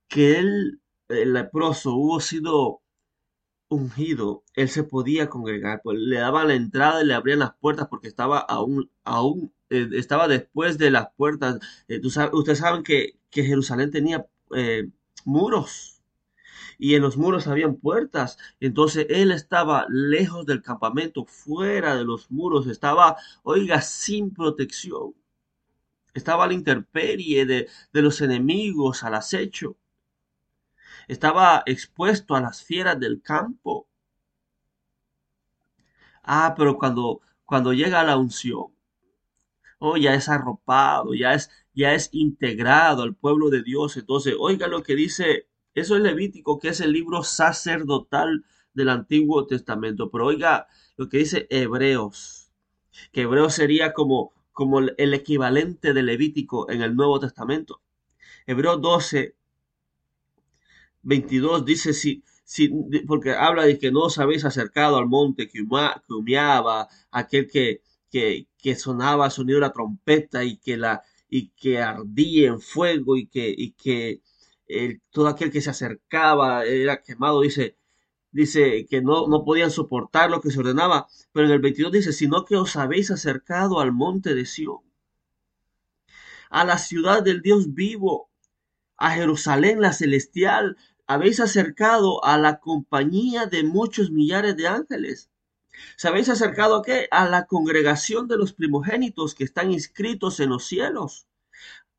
que 0.09 0.39
él, 0.39 0.81
el 1.09 1.35
leproso, 1.35 1.95
hubo 1.95 2.21
sido 2.21 2.83
ungido, 3.69 4.45
él 4.55 4.69
se 4.71 4.85
podía 4.85 5.29
congregar, 5.29 5.81
pues 5.83 5.99
le 5.99 6.19
daban 6.19 6.49
la 6.49 6.55
entrada 6.55 7.03
y 7.03 7.07
le 7.07 7.15
abrían 7.15 7.41
las 7.41 7.55
puertas 7.61 7.89
porque 7.89 8.09
estaba 8.09 8.39
aún, 8.39 8.91
aún 9.05 9.53
estaba 9.71 10.29
después 10.29 10.79
de 10.79 10.91
las 10.91 11.09
puertas. 11.17 11.59
ustedes 12.33 12.59
saben 12.59 12.83
que, 12.83 13.19
que 13.31 13.45
Jerusalén 13.45 13.91
tenía 13.91 14.27
muros 15.29 16.03
y 16.79 16.95
en 16.95 17.03
los 17.03 17.17
muros 17.17 17.47
habían 17.47 17.77
puertas. 17.77 18.39
Entonces 18.61 19.07
él 19.11 19.33
estaba 19.33 19.87
lejos 19.91 20.47
del 20.47 20.63
campamento, 20.63 21.25
fuera 21.27 21.97
de 21.97 22.05
los 22.05 22.31
muros, 22.31 22.67
estaba, 22.67 23.17
oiga, 23.43 23.81
sin 23.83 24.33
protección. 24.33 25.15
estaba 26.13 26.47
la 26.47 26.53
intemperie 26.53 27.47
de, 27.47 27.67
de 27.95 28.03
los 28.03 28.21
enemigos, 28.21 29.05
al 29.05 29.15
acecho, 29.15 29.79
estaba 31.09 31.65
expuesto 31.67 32.37
a 32.37 32.41
las 32.41 32.63
fieras 32.63 33.01
del 33.01 33.21
campo. 33.21 33.89
Ah, 36.23 36.55
pero 36.57 36.79
cuando, 36.79 37.21
cuando 37.45 37.73
llega 37.73 38.05
la 38.05 38.17
unción, 38.17 38.67
oh, 39.79 39.97
ya 39.97 40.15
es 40.15 40.29
arropado, 40.29 41.15
ya 41.15 41.35
es, 41.35 41.51
ya 41.75 41.95
es 41.95 42.11
integrado 42.13 43.03
al 43.03 43.15
pueblo 43.15 43.51
de 43.51 43.63
Dios. 43.63 43.97
Entonces, 43.97 44.35
oiga 44.39 44.69
lo 44.69 44.83
que 44.83 44.95
dice, 44.95 45.49
eso 45.75 45.97
es 45.97 46.03
Levítico, 46.03 46.59
que 46.59 46.69
es 46.69 46.81
el 46.81 46.93
libro 46.93 47.23
sacerdotal 47.23 48.45
del 48.75 48.89
Antiguo 48.89 49.47
Testamento. 49.47 50.11
Pero 50.11 50.27
oiga 50.27 50.67
lo 50.97 51.09
que 51.09 51.19
dice 51.19 51.47
Hebreos, 51.51 52.53
que 53.13 53.23
Hebreos 53.23 53.55
sería 53.55 53.93
como, 53.93 54.33
como 54.53 54.81
el 54.81 55.15
equivalente 55.15 55.93
de 55.93 56.03
Levítico 56.03 56.71
en 56.71 56.83
el 56.83 56.97
Nuevo 56.97 57.21
Testamento. 57.21 57.81
Hebreos 58.47 58.81
12, 58.81 59.37
22 61.03 61.65
dice, 61.65 61.93
si, 61.93 62.25
si, 62.45 62.69
porque 63.07 63.33
habla 63.33 63.65
de 63.65 63.79
que 63.79 63.93
no 63.93 64.05
os 64.05 64.19
habéis 64.19 64.45
acercado 64.45 64.97
al 64.97 65.07
monte 65.07 65.49
que, 65.49 65.63
humeaba, 66.09 66.89
aquel 67.11 67.47
que, 67.47 67.83
que, 68.11 68.49
que 68.59 68.77
sonaba 68.77 69.31
sonido 69.31 69.57
de 69.59 69.67
la 69.67 69.73
trompeta 69.73 70.45
y 70.45 70.59
que, 70.59 70.77
la, 70.77 71.03
y 71.29 71.51
que 71.51 71.81
ardía 71.81 72.49
en 72.49 72.61
fuego 72.61 73.17
y 73.17 73.27
que, 73.27 73.55
y 73.57 73.73
que 73.73 74.23
todo 75.11 75.29
aquel 75.29 75.51
que 75.51 75.61
se 75.61 75.71
acercaba 75.71 76.65
era 76.65 77.03
quemado, 77.03 77.41
dice, 77.41 77.77
dice 78.31 78.87
que 78.89 79.01
no, 79.01 79.27
no 79.29 79.45
podían 79.45 79.71
soportar 79.71 80.31
lo 80.31 80.41
que 80.41 80.51
se 80.51 80.59
ordenaba, 80.61 81.09
pero 81.33 81.47
en 81.47 81.53
el 81.53 81.61
22 81.61 81.93
dice, 81.93 82.13
sino 82.13 82.45
que 82.45 82.57
os 82.57 82.77
habéis 82.77 83.11
acercado 83.11 83.81
al 83.81 83.93
monte 83.93 84.35
de 84.35 84.47
Sión, 84.47 84.81
a 86.51 86.65
la 86.65 86.79
ciudad 86.79 87.23
del 87.23 87.43
Dios 87.43 87.75
vivo, 87.75 88.31
a 88.97 89.13
Jerusalén 89.13 89.81
la 89.81 89.93
celestial, 89.93 90.77
habéis 91.07 91.41
acercado 91.41 92.25
a 92.25 92.37
la 92.37 92.59
compañía 92.59 93.47
de 93.47 93.63
muchos 93.63 94.11
millares 94.11 94.57
de 94.57 94.67
ángeles. 94.67 95.31
¿Se 95.97 96.09
habéis 96.09 96.29
acercado 96.29 96.77
a 96.77 96.83
qué? 96.83 97.09
A 97.11 97.29
la 97.29 97.47
congregación 97.47 98.29
de 98.29 98.37
los 98.37 98.53
primogénitos 98.53 99.35
que 99.35 99.45
están 99.45 99.73
inscritos 99.73 100.41
en 100.41 100.51
los 100.51 100.67
cielos 100.67 101.29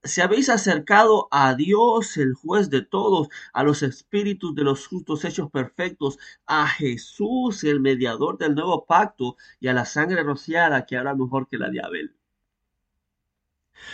si 0.03 0.21
habéis 0.21 0.49
acercado 0.49 1.27
a 1.31 1.55
Dios, 1.55 2.17
el 2.17 2.33
juez 2.33 2.69
de 2.69 2.81
todos, 2.81 3.27
a 3.53 3.63
los 3.63 3.83
espíritus 3.83 4.55
de 4.55 4.63
los 4.63 4.87
justos 4.87 5.25
hechos 5.25 5.51
perfectos, 5.51 6.17
a 6.45 6.67
Jesús, 6.67 7.63
el 7.63 7.79
mediador 7.81 8.37
del 8.37 8.55
nuevo 8.55 8.85
pacto, 8.85 9.35
y 9.59 9.67
a 9.67 9.73
la 9.73 9.85
sangre 9.85 10.23
rociada 10.23 10.85
que 10.85 10.97
habla 10.97 11.15
mejor 11.15 11.47
que 11.47 11.57
la 11.57 11.69
de 11.69 11.81
Abel. 11.83 12.15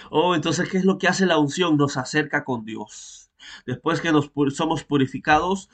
Oh, 0.10 0.36
entonces, 0.36 0.70
¿qué 0.70 0.78
es 0.78 0.86
lo 0.86 0.98
que 0.98 1.08
hace 1.08 1.26
la 1.26 1.38
unción? 1.38 1.78
Nos 1.78 1.98
acerca 1.98 2.44
con 2.44 2.66
Dios. 2.66 3.25
Después 3.66 4.02
que 4.02 4.12
nos 4.12 4.32
somos 4.54 4.84
purificados, 4.84 5.70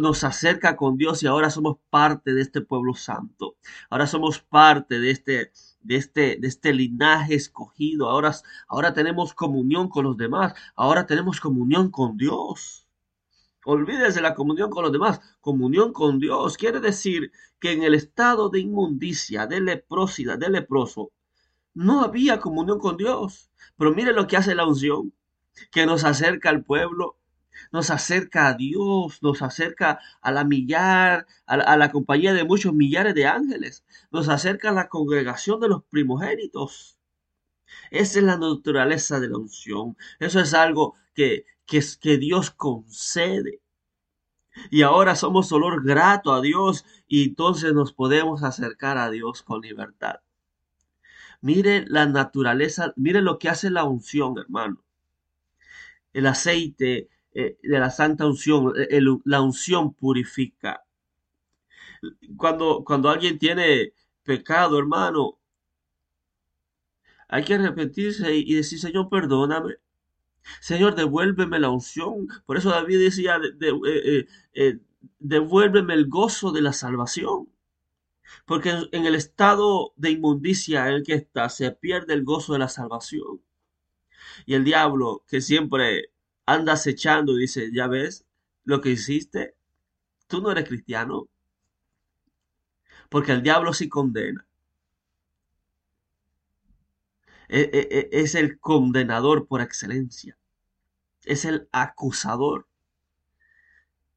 nos 0.00 0.24
acerca 0.24 0.76
con 0.76 0.96
Dios 0.96 1.22
y 1.22 1.26
ahora 1.26 1.50
somos 1.50 1.78
parte 1.90 2.34
de 2.34 2.42
este 2.42 2.60
pueblo 2.60 2.94
santo. 2.94 3.56
Ahora 3.90 4.06
somos 4.06 4.40
parte 4.40 5.00
de 5.00 5.10
este 5.10 5.52
de 5.82 5.96
este, 5.96 6.36
de 6.40 6.48
este 6.48 6.72
linaje 6.72 7.34
escogido. 7.34 8.08
Ahora, 8.08 8.34
ahora 8.68 8.92
tenemos 8.94 9.34
comunión 9.34 9.88
con 9.88 10.04
los 10.04 10.16
demás. 10.16 10.54
Ahora 10.74 11.06
tenemos 11.06 11.40
comunión 11.40 11.90
con 11.90 12.16
Dios. 12.16 12.86
Olvídese 13.64 14.20
la 14.20 14.34
comunión 14.34 14.70
con 14.70 14.84
los 14.84 14.92
demás. 14.92 15.20
Comunión 15.40 15.92
con 15.92 16.18
Dios 16.18 16.56
quiere 16.56 16.80
decir 16.80 17.30
que 17.60 17.72
en 17.72 17.82
el 17.82 17.94
estado 17.94 18.48
de 18.48 18.60
inmundicia, 18.60 19.46
de 19.46 19.60
leprosidad, 19.60 20.38
de 20.38 20.50
leproso, 20.50 21.12
no 21.74 22.02
había 22.02 22.40
comunión 22.40 22.78
con 22.78 22.96
Dios. 22.96 23.50
Pero 23.76 23.92
mire 23.94 24.12
lo 24.12 24.26
que 24.26 24.36
hace 24.36 24.54
la 24.54 24.66
unción, 24.66 25.12
que 25.70 25.86
nos 25.86 26.04
acerca 26.04 26.50
al 26.50 26.64
pueblo, 26.64 27.18
nos 27.70 27.90
acerca 27.90 28.48
a 28.48 28.54
Dios, 28.54 29.22
nos 29.22 29.42
acerca 29.42 30.00
a 30.20 30.32
la 30.32 30.44
millar, 30.44 31.26
a 31.46 31.76
la, 31.76 31.90
compañía 31.90 32.32
de 32.32 32.44
muchos 32.44 32.74
millares 32.74 33.14
de 33.14 33.26
ángeles, 33.26 33.84
nos 34.10 34.28
acerca 34.28 34.70
a 34.70 34.72
la 34.72 34.88
congregación 34.88 35.60
de 35.60 35.68
los 35.68 35.84
primogénitos. 35.84 36.98
Esa 37.90 38.18
es 38.18 38.24
la 38.24 38.36
naturaleza 38.36 39.20
de 39.20 39.28
la 39.28 39.38
unción. 39.38 39.96
Eso 40.18 40.40
es 40.40 40.54
algo 40.54 40.96
que, 41.14 41.44
que, 41.66 41.82
que 42.00 42.18
Dios 42.18 42.50
concede. 42.50 43.60
Y 44.70 44.82
ahora 44.82 45.16
somos 45.16 45.50
olor 45.52 45.82
grato 45.84 46.32
a 46.34 46.42
Dios 46.42 46.84
y 47.08 47.24
entonces 47.24 47.72
nos 47.72 47.92
podemos 47.92 48.42
acercar 48.42 48.98
a 48.98 49.10
Dios 49.10 49.42
con 49.42 49.62
libertad. 49.62 50.16
Mire 51.40 51.84
la 51.88 52.06
naturaleza, 52.06 52.92
mire 52.96 53.22
lo 53.22 53.38
que 53.38 53.48
hace 53.48 53.70
la 53.70 53.84
unción, 53.84 54.38
hermano. 54.38 54.82
El 56.12 56.26
aceite 56.26 57.08
eh, 57.34 57.58
de 57.62 57.78
la 57.78 57.90
santa 57.90 58.26
unción. 58.26 58.72
Eh, 58.76 59.00
la 59.24 59.40
unción 59.40 59.94
purifica. 59.94 60.84
Cuando, 62.36 62.82
cuando 62.84 63.10
alguien 63.10 63.38
tiene 63.38 63.92
pecado, 64.22 64.78
hermano, 64.78 65.38
hay 67.28 67.44
que 67.44 67.54
arrepentirse 67.54 68.34
y, 68.34 68.54
decir, 68.54 68.78
Señor, 68.78 69.08
perdóname. 69.08 69.76
Señor, 70.60 70.94
devuélveme 70.94 71.58
la 71.60 71.70
unción. 71.70 72.28
Por 72.46 72.56
eso 72.56 72.70
David 72.70 72.98
decía, 72.98 73.40
eh, 74.54 74.78
devuélveme 75.18 75.94
el 75.94 76.08
gozo 76.08 76.52
de 76.52 76.62
la 76.62 76.72
salvación. 76.72 77.48
Porque 78.46 78.70
en, 78.92 79.06
el 79.06 79.14
estado 79.14 79.92
de 79.96 80.10
inmundicia 80.10 80.88
en 80.88 80.94
el 80.94 81.02
que 81.04 81.14
está, 81.14 81.48
se 81.48 81.70
pierde 81.72 82.14
el 82.14 82.24
gozo 82.24 82.52
de 82.52 82.58
la 82.60 82.68
salvación. 82.68 83.40
Y 84.46 84.54
el 84.54 84.64
diablo, 84.64 85.24
que 85.28 85.40
siempre 85.40 86.10
andas 86.46 86.86
echando 86.86 87.36
y 87.36 87.42
dice, 87.42 87.70
ya 87.72 87.86
ves 87.86 88.24
lo 88.64 88.80
que 88.80 88.90
hiciste, 88.90 89.54
tú 90.26 90.40
no 90.40 90.50
eres 90.52 90.68
cristiano. 90.68 91.28
Porque 93.08 93.32
el 93.32 93.42
diablo 93.42 93.72
sí 93.74 93.88
condena. 93.88 94.46
E, 97.48 97.60
e, 97.60 97.98
e, 97.98 98.22
es 98.22 98.34
el 98.34 98.58
condenador 98.58 99.46
por 99.46 99.60
excelencia. 99.60 100.38
Es 101.24 101.44
el 101.44 101.68
acusador. 101.72 102.66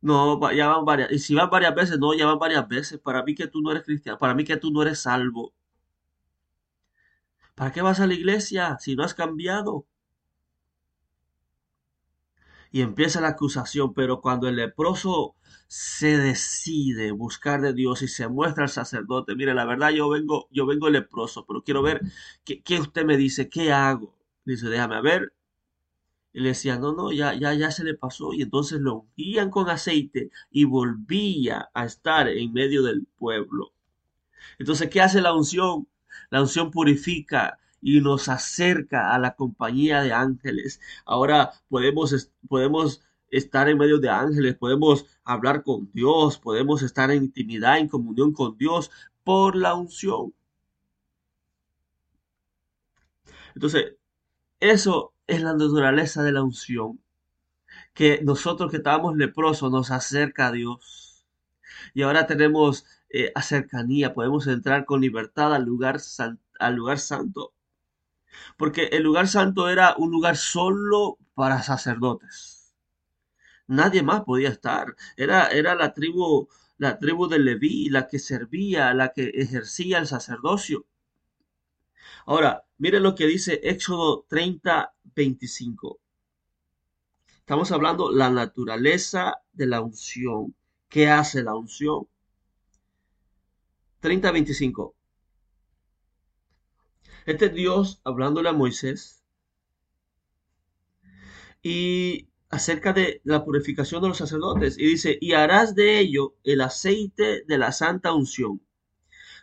No, 0.01 0.39
ya 0.54 0.67
van 0.67 0.86
varias. 0.86 1.12
Y 1.12 1.19
si 1.19 1.36
van 1.36 1.49
varias 1.49 1.75
veces, 1.75 1.99
no, 1.99 2.13
ya 2.13 2.25
van 2.28 2.39
varias 2.39 2.67
veces. 2.67 2.99
Para 2.99 3.23
mí 3.23 3.36
que 3.36 3.47
tú 3.47 3.62
no 3.62 3.71
eres 3.71 3.84
cristiano. 3.84 4.19
Para 4.19 4.34
mí 4.36 4.45
que 4.45 4.58
tú 4.58 4.71
no 4.71 4.82
eres 4.84 4.99
salvo. 5.01 5.54
¿Para 7.56 7.71
qué 7.71 7.82
vas 7.82 7.99
a 7.99 8.08
la 8.08 8.13
iglesia 8.13 8.78
si 8.80 8.95
no 8.95 9.04
has 9.04 9.13
cambiado? 9.13 9.86
Y 12.76 12.82
empieza 12.82 13.22
la 13.22 13.30
acusación, 13.30 13.94
pero 13.94 14.20
cuando 14.20 14.50
el 14.50 14.58
leproso 14.58 15.38
se 15.66 16.18
decide 16.18 17.12
buscar 17.12 17.62
de 17.62 17.72
Dios 17.72 18.02
y 18.02 18.10
se 18.10 18.28
muestra 18.28 18.64
al 18.64 18.70
sacerdote, 18.70 19.34
mire, 19.34 19.54
la 19.54 19.64
verdad 19.64 19.92
yo 19.92 20.10
vengo, 20.10 20.50
yo 20.52 20.66
vengo 20.66 20.90
leproso, 20.90 21.46
pero 21.46 21.64
quiero 21.64 21.82
ver 21.82 22.02
qué, 22.44 22.80
usted 22.82 23.06
me 23.06 23.16
dice, 23.16 23.48
qué 23.48 23.72
hago. 23.72 24.14
Dice, 24.44 24.68
déjame 24.68 25.02
ver. 25.02 25.32
Y 26.34 26.42
le 26.42 26.50
decía, 26.50 26.78
no, 26.78 26.92
no, 26.92 27.14
ya, 27.14 27.34
ya, 27.34 27.54
ya 27.54 27.72
se 27.72 27.86
le 27.86 27.94
pasó. 27.94 28.34
Y 28.34 28.42
entonces 28.42 28.82
lo 28.82 28.96
ungían 28.96 29.52
con 29.52 29.70
aceite 29.70 30.30
y 30.52 30.66
volvía 30.66 31.70
a 31.74 31.86
estar 31.86 32.28
en 32.28 32.52
medio 32.52 32.84
del 32.84 33.08
pueblo. 33.18 33.72
Entonces, 34.60 34.90
¿qué 34.90 35.00
hace 35.00 35.22
la 35.22 35.34
unción? 35.34 35.88
La 36.30 36.42
unción 36.42 36.72
purifica, 36.72 37.58
y 37.82 38.02
nos 38.02 38.30
acerca 38.30 39.14
a 39.14 39.20
la 39.20 39.36
compañía 39.36 40.02
de 40.02 40.14
ángeles. 40.14 40.82
Ahora 41.06 41.52
podemos, 41.70 42.32
podemos 42.48 43.02
estar 43.30 43.70
en 43.70 43.78
medio 43.78 44.00
de 44.00 44.10
ángeles, 44.10 44.56
podemos 44.56 45.06
hablar 45.24 45.64
con 45.64 45.92
Dios, 45.94 46.38
podemos 46.40 46.82
estar 46.82 47.12
en 47.12 47.24
intimidad, 47.24 47.80
en 47.80 47.88
comunión 47.88 48.34
con 48.34 48.58
Dios 48.58 48.92
por 49.24 49.56
la 49.56 49.76
unción. 49.76 50.34
Entonces, 53.56 53.96
eso 54.60 55.14
es 55.28 55.42
la 55.42 55.54
naturaleza 55.54 56.24
de 56.24 56.32
la 56.32 56.44
unción, 56.44 57.00
que 57.94 58.22
nosotros 58.24 58.72
que 58.72 58.78
estábamos 58.78 59.18
leprosos 59.18 59.72
nos 59.72 59.92
acerca 59.92 60.48
a 60.48 60.52
Dios. 60.52 61.26
Y 61.94 62.04
ahora 62.04 62.28
tenemos 62.28 62.86
eh, 63.10 63.32
cercanía, 63.42 64.14
podemos 64.14 64.48
entrar 64.48 64.86
con 64.86 65.02
libertad 65.02 65.54
al 65.54 65.66
lugar, 65.66 66.00
al 66.60 66.76
lugar 66.76 67.00
santo 67.00 67.55
porque 68.58 68.86
el 68.91 69.04
lugar 69.04 69.28
santo 69.28 69.69
era 69.69 69.95
un 69.98 70.12
lugar 70.12 70.38
solo 70.38 71.17
para 71.34 71.63
sacerdotes. 71.63 72.74
Nadie 73.67 74.04
más 74.04 74.24
podía 74.24 74.50
estar. 74.50 74.95
Era, 75.17 75.48
era 75.48 75.76
la 75.76 75.93
tribu, 75.93 76.48
la 76.78 77.00
tribu 77.00 77.28
de 77.28 77.39
Leví, 77.39 77.89
la 77.89 78.08
que 78.08 78.19
servía, 78.19 78.93
la 78.93 79.12
que 79.13 79.32
ejercía 79.34 79.98
el 79.98 80.08
sacerdocio. 80.08 80.86
Ahora, 82.26 82.65
mire 82.78 83.00
lo 83.00 83.15
que 83.15 83.28
dice 83.28 83.62
Éxodo 83.63 84.26
30, 84.28 84.93
25. 85.15 86.00
Estamos 87.39 87.71
hablando 87.71 88.12
la 88.12 88.30
naturaleza 88.30 89.36
de 89.54 89.67
la 89.67 89.82
unción. 89.82 90.56
¿Qué 90.89 91.10
hace 91.10 91.43
la 91.43 91.56
unción? 91.56 92.08
30, 94.00 94.32
25. 94.32 94.95
Este 97.26 97.50
Dios 97.50 98.02
hablándole 98.04 98.50
a 98.50 98.54
Moisés 98.54 99.24
y 101.64 102.28
acerca 102.50 102.94
de 102.94 103.22
la 103.24 103.44
purificación 103.44 104.04
de 104.04 104.10
los 104.10 104.18
sacerdotes. 104.18 104.78
Y 104.78 104.86
dice, 104.86 105.18
y 105.20 105.34
harás 105.34 105.74
de 105.74 106.00
ello 106.00 106.36
el 106.44 106.62
aceite 106.62 107.44
de 107.48 107.58
la 107.58 107.72
santa 107.72 108.14
unción, 108.14 108.62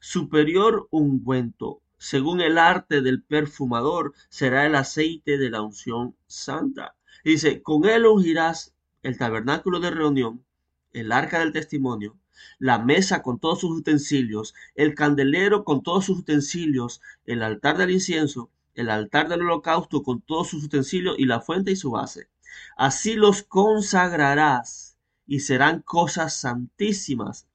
superior 0.00 0.86
ungüento, 0.90 1.82
según 1.98 2.40
el 2.40 2.58
arte 2.58 3.00
del 3.00 3.22
perfumador, 3.22 4.14
será 4.28 4.66
el 4.66 4.76
aceite 4.76 5.36
de 5.36 5.50
la 5.50 5.62
unción 5.62 6.16
santa. 6.26 6.94
dice, 7.24 7.62
con 7.62 7.84
él 7.84 8.06
ungirás 8.06 8.74
el 9.02 9.18
tabernáculo 9.18 9.80
de 9.80 9.90
reunión, 9.90 10.44
el 10.92 11.10
arca 11.10 11.40
del 11.40 11.52
testimonio, 11.52 12.18
la 12.58 12.78
mesa 12.78 13.22
con 13.22 13.38
todos 13.38 13.60
sus 13.60 13.78
utensilios, 13.78 14.54
el 14.74 14.94
candelero 14.94 15.64
con 15.64 15.82
todos 15.82 16.06
sus 16.06 16.18
utensilios, 16.20 17.00
el 17.24 17.42
altar 17.42 17.76
del 17.76 17.90
incienso, 17.90 18.50
el 18.74 18.90
altar 18.90 19.28
del 19.28 19.42
holocausto 19.42 20.02
con 20.02 20.20
todos 20.22 20.48
sus 20.48 20.64
utensilios 20.64 21.16
y 21.18 21.26
la 21.26 21.40
fuente 21.40 21.72
y 21.72 21.76
su 21.76 21.90
base. 21.90 22.28
Así 22.76 23.14
los 23.14 23.42
consagrarás 23.42 24.96
y 25.26 25.40
serán 25.40 25.80
cosas 25.80 26.36
santísimas. 26.36 27.46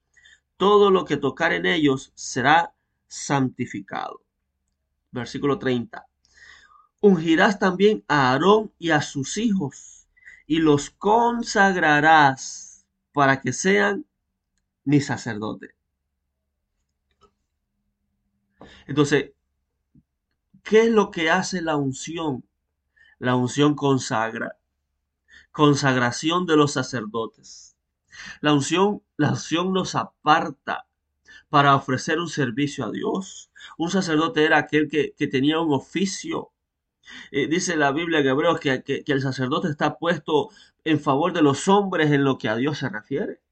Todo 0.56 0.90
lo 0.90 1.04
que 1.04 1.16
tocar 1.16 1.52
en 1.52 1.66
ellos 1.66 2.12
será 2.14 2.74
santificado. 3.06 4.22
Versículo 5.10 5.58
30. 5.58 6.06
Ungirás 7.00 7.58
también 7.58 8.04
a 8.08 8.32
Aarón 8.32 8.72
y 8.78 8.90
a 8.90 9.02
sus 9.02 9.38
hijos 9.38 10.08
y 10.46 10.58
los 10.58 10.90
consagrarás 10.90 12.68
para 13.12 13.40
que 13.40 13.52
sean 13.52 14.06
mi 14.88 15.02
sacerdote. 15.02 15.74
Entonces, 18.86 19.32
¿qué 20.62 20.84
es 20.84 20.90
lo 20.90 21.10
que 21.10 21.28
hace 21.28 21.60
la 21.60 21.76
unción? 21.76 22.48
La 23.18 23.36
unción 23.36 23.74
consagra. 23.74 24.56
Consagración 25.52 26.46
de 26.46 26.56
los 26.56 26.72
sacerdotes. 26.72 27.76
La 28.40 28.54
unción, 28.54 29.02
la 29.18 29.32
unción 29.32 29.74
nos 29.74 29.94
aparta 29.94 30.86
para 31.50 31.76
ofrecer 31.76 32.18
un 32.18 32.30
servicio 32.30 32.86
a 32.86 32.90
Dios. 32.90 33.50
Un 33.76 33.90
sacerdote 33.90 34.42
era 34.42 34.56
aquel 34.56 34.88
que, 34.88 35.12
tenía 35.30 35.60
un 35.60 35.74
oficio. 35.74 36.52
Eh, 37.30 37.46
dice 37.46 37.76
la 37.76 37.92
Biblia 37.92 38.20
en 38.20 38.28
Hebreos 38.28 38.58
que, 38.58 38.82
que 38.82 39.12
el 39.12 39.20
sacerdote 39.20 39.68
está 39.68 39.98
puesto 39.98 40.48
en 40.84 40.98
favor 40.98 41.34
de 41.34 41.42
los 41.42 41.68
hombres 41.68 42.10
en 42.10 42.24
lo 42.24 42.38
que 42.38 42.48
a 42.48 42.56
Dios 42.56 42.78
se 42.78 42.88
refiere. 42.88 43.42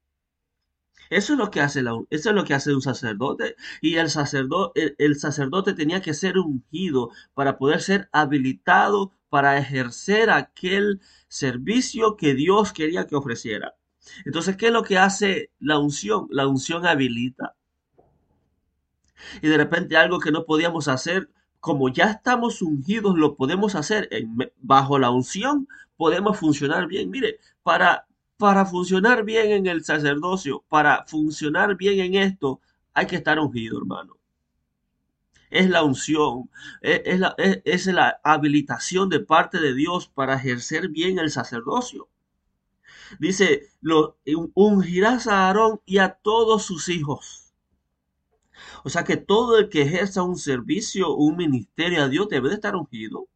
Eso 1.09 1.33
es 1.33 1.39
lo 1.39 1.51
que 1.51 1.61
hace, 1.61 1.81
eso 2.09 2.29
es 2.29 2.35
lo 2.35 2.43
que 2.43 2.53
hace 2.53 2.73
un 2.73 2.81
sacerdote. 2.81 3.55
Y 3.81 3.95
el 3.95 4.09
sacerdote, 4.09 4.95
el, 4.97 5.15
sacerdote 5.19 5.73
tenía 5.73 6.01
que 6.01 6.13
ser 6.13 6.37
ungido 6.37 7.11
para 7.33 7.57
poder 7.57 7.81
ser 7.81 8.09
habilitado 8.11 9.13
para 9.29 9.57
ejercer 9.57 10.29
aquel 10.29 11.01
servicio 11.27 12.15
que 12.15 12.33
Dios 12.33 12.73
quería 12.73 13.07
que 13.07 13.15
ofreciera. 13.15 13.75
Entonces, 14.25 14.55
¿qué 14.55 14.67
es 14.67 14.73
lo 14.73 14.83
que 14.83 14.97
hace 14.97 15.51
la 15.59 15.79
unción? 15.79 16.27
La 16.31 16.47
unción 16.47 16.85
habilita. 16.85 17.55
Y 19.41 19.47
de 19.47 19.57
repente 19.57 19.97
algo 19.97 20.19
que 20.19 20.31
no 20.31 20.45
podíamos 20.45 20.87
hacer, 20.87 21.29
como 21.59 21.89
ya 21.89 22.05
estamos 22.05 22.61
ungidos, 22.61 23.17
lo 23.17 23.35
podemos 23.35 23.75
hacer 23.75 24.09
bajo 24.57 24.99
la 24.99 25.09
unción, 25.09 25.67
podemos 25.97 26.37
funcionar 26.37 26.87
bien. 26.87 27.09
Mire, 27.09 27.39
para 27.63 28.06
para 28.37 28.65
funcionar 28.65 29.23
bien 29.23 29.51
en 29.51 29.67
el 29.67 29.83
sacerdocio, 29.83 30.63
para 30.69 31.05
funcionar 31.07 31.75
bien 31.75 31.99
en 31.99 32.15
esto, 32.15 32.61
hay 32.93 33.07
que 33.07 33.15
estar 33.17 33.39
ungido, 33.39 33.79
hermano. 33.79 34.17
Es 35.49 35.69
la 35.69 35.83
unción, 35.83 36.49
es, 36.81 37.19
la, 37.19 37.35
es, 37.37 37.85
la 37.87 38.19
habilitación 38.23 39.09
de 39.09 39.21
parte 39.21 39.59
de 39.59 39.73
Dios 39.73 40.07
para 40.07 40.35
ejercer 40.35 40.89
bien 40.89 41.19
el 41.19 41.31
sacerdocio. 41.31 42.09
Dice, 43.19 43.69
ungirás 44.53 45.27
a 45.27 45.47
Aarón 45.47 45.81
y 45.85 45.99
a 45.99 46.09
todos 46.09 46.63
sus 46.65 46.89
hijos. 46.89 47.53
O 48.83 48.89
sea 48.89 49.03
que 49.03 49.17
todo 49.17 49.57
el 49.57 49.69
que 49.69 49.83
ejerza 49.83 50.23
un 50.23 50.37
servicio, 50.37 51.15
un 51.15 51.37
ministerio 51.37 52.03
a 52.03 52.09
Dios 52.09 52.27
debe 52.27 52.49
de 52.49 52.55
estar 52.55 52.75
ungido. 52.75 53.27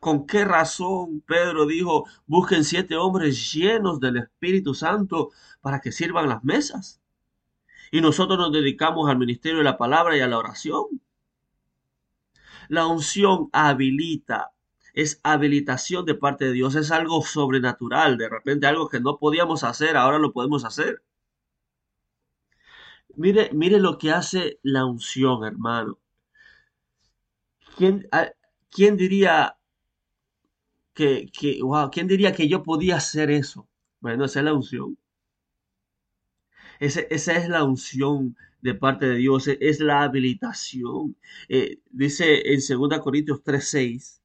¿Con 0.00 0.26
qué 0.26 0.44
razón 0.44 1.22
Pedro 1.26 1.66
dijo, 1.66 2.06
busquen 2.26 2.64
siete 2.64 2.96
hombres 2.96 3.52
llenos 3.52 4.00
del 4.00 4.18
Espíritu 4.18 4.74
Santo 4.74 5.30
para 5.60 5.80
que 5.80 5.92
sirvan 5.92 6.28
las 6.28 6.44
mesas? 6.44 7.00
Y 7.90 8.00
nosotros 8.00 8.38
nos 8.38 8.52
dedicamos 8.52 9.08
al 9.08 9.18
ministerio 9.18 9.58
de 9.58 9.64
la 9.64 9.78
palabra 9.78 10.16
y 10.16 10.20
a 10.20 10.26
la 10.26 10.38
oración. 10.38 11.00
La 12.68 12.86
unción 12.86 13.48
habilita, 13.52 14.52
es 14.92 15.20
habilitación 15.22 16.04
de 16.06 16.14
parte 16.14 16.46
de 16.46 16.52
Dios, 16.52 16.74
es 16.74 16.90
algo 16.90 17.22
sobrenatural, 17.22 18.16
de 18.16 18.28
repente 18.30 18.66
algo 18.66 18.88
que 18.88 18.98
no 18.98 19.18
podíamos 19.18 19.62
hacer, 19.62 19.96
ahora 19.96 20.18
lo 20.18 20.32
podemos 20.32 20.64
hacer. 20.64 21.02
Mire, 23.14 23.50
mire 23.52 23.78
lo 23.78 23.98
que 23.98 24.10
hace 24.10 24.58
la 24.62 24.84
unción, 24.84 25.44
hermano. 25.44 25.98
¿Quién, 27.76 28.08
¿Quién 28.70 28.96
diría 28.96 29.58
que, 30.96 31.60
wow, 31.62 31.90
¿quién 31.90 32.08
diría 32.08 32.32
que 32.32 32.48
yo 32.48 32.62
podía 32.62 32.96
hacer 32.96 33.30
eso? 33.30 33.68
Bueno, 34.00 34.24
esa 34.24 34.40
es 34.40 34.44
la 34.46 34.54
unción. 34.54 34.98
Esa, 36.80 37.00
es 37.10 37.48
la 37.48 37.64
unción 37.64 38.36
de 38.62 38.74
parte 38.74 39.06
de 39.06 39.16
Dios, 39.16 39.46
e, 39.48 39.58
es 39.60 39.80
la 39.80 40.02
habilitación. 40.02 41.16
Eh, 41.48 41.80
dice 41.90 42.52
en 42.52 42.60
2 42.60 43.00
Corintios 43.00 43.42
3:6, 43.44 44.22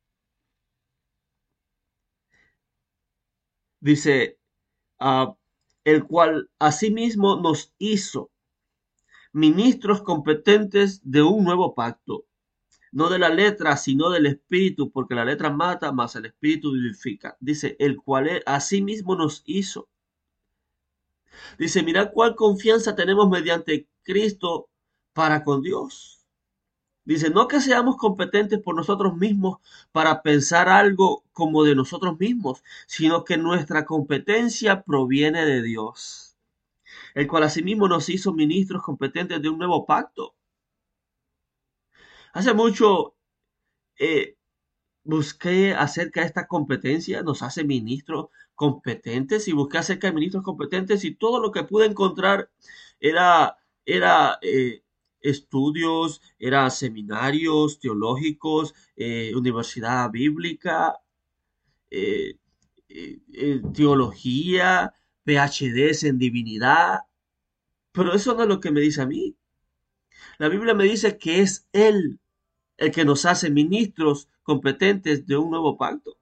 dice, 3.82 4.38
ah, 5.00 5.36
el 5.84 6.06
cual 6.06 6.50
asimismo 6.60 7.42
nos 7.42 7.74
hizo 7.80 8.32
ministros 9.34 10.02
competentes 10.04 11.02
de 11.04 11.22
un 11.24 11.44
nuevo 11.44 11.74
pacto 11.76 12.26
no 12.92 13.10
de 13.10 13.20
la 13.20 13.30
letra, 13.30 13.78
sino 13.78 14.10
del 14.10 14.26
espíritu, 14.26 14.92
porque 14.92 15.16
la 15.16 15.26
letra 15.26 15.50
mata, 15.50 15.92
más 15.92 16.16
el 16.16 16.26
espíritu 16.26 16.74
vivifica. 16.74 17.38
Dice, 17.40 17.76
el 17.80 17.98
cual 17.98 18.44
así 18.46 18.82
mismo 18.82 19.16
nos 19.16 19.44
hizo. 19.46 19.88
Dice, 21.58 21.84
mira 21.84 22.12
cuál 22.12 22.36
confianza 22.36 22.96
tenemos 22.96 23.30
mediante 23.30 23.88
Cristo 24.04 24.70
para 25.14 25.44
con 25.44 25.62
Dios. 25.62 26.26
Dice, 27.04 27.30
no 27.30 27.48
que 27.48 27.62
seamos 27.62 27.98
competentes 27.98 28.60
por 28.60 28.76
nosotros 28.76 29.18
mismos 29.18 29.60
para 29.92 30.22
pensar 30.22 30.70
algo 30.70 31.24
como 31.32 31.64
de 31.64 31.76
nosotros 31.76 32.20
mismos, 32.20 32.64
sino 32.86 33.24
que 33.24 33.38
nuestra 33.38 33.86
competencia 33.86 34.84
proviene 34.84 35.46
de 35.46 35.64
Dios, 35.64 36.38
el 37.16 37.28
cual 37.28 37.44
asimismo 37.44 37.88
nos 37.88 38.10
hizo 38.10 38.34
ministros 38.34 38.84
competentes 38.84 39.42
de 39.42 39.50
un 39.50 39.58
nuevo 39.58 39.86
pacto 39.86 40.36
Hace 42.34 42.54
mucho 42.54 43.16
eh, 44.00 44.38
busqué 45.04 45.74
acerca 45.74 46.22
de 46.22 46.28
esta 46.28 46.48
competencia, 46.48 47.24
nos 47.24 47.42
hace 47.44 47.64
ministros 47.64 48.28
competentes 48.56 49.48
y 49.48 49.54
busqué 49.54 49.80
acerca 49.80 50.08
de 50.08 50.14
ministros 50.14 50.44
competentes 50.44 51.04
y 51.04 51.16
todo 51.16 51.40
lo 51.40 51.52
que 51.52 51.64
pude 51.64 51.88
encontrar 51.88 52.50
era, 53.00 53.58
era 53.86 54.40
eh, 54.42 54.84
estudios, 55.22 56.22
era 56.40 56.70
seminarios 56.70 57.80
teológicos, 57.80 58.74
eh, 58.96 59.34
universidad 59.36 60.10
bíblica, 60.12 60.98
teología, 63.74 64.94
PhDs 65.26 66.04
en 66.04 66.18
divinidad, 66.18 67.00
pero 67.92 68.14
eso 68.14 68.34
no 68.36 68.44
es 68.44 68.50
lo 68.50 68.60
que 68.60 68.72
me 68.72 68.82
dice 68.82 69.02
a 69.02 69.06
mí. 69.06 69.36
La 70.42 70.50
Biblia 70.50 70.74
me 70.74 70.86
dice 70.86 71.20
que 71.20 71.42
es 71.42 71.68
Él 71.72 72.20
el 72.78 72.90
que 72.92 73.06
nos 73.06 73.26
hace 73.26 73.52
ministros 73.52 74.28
competentes 74.42 75.28
de 75.28 75.38
un 75.38 75.52
nuevo 75.52 75.78
pacto. 75.78 76.18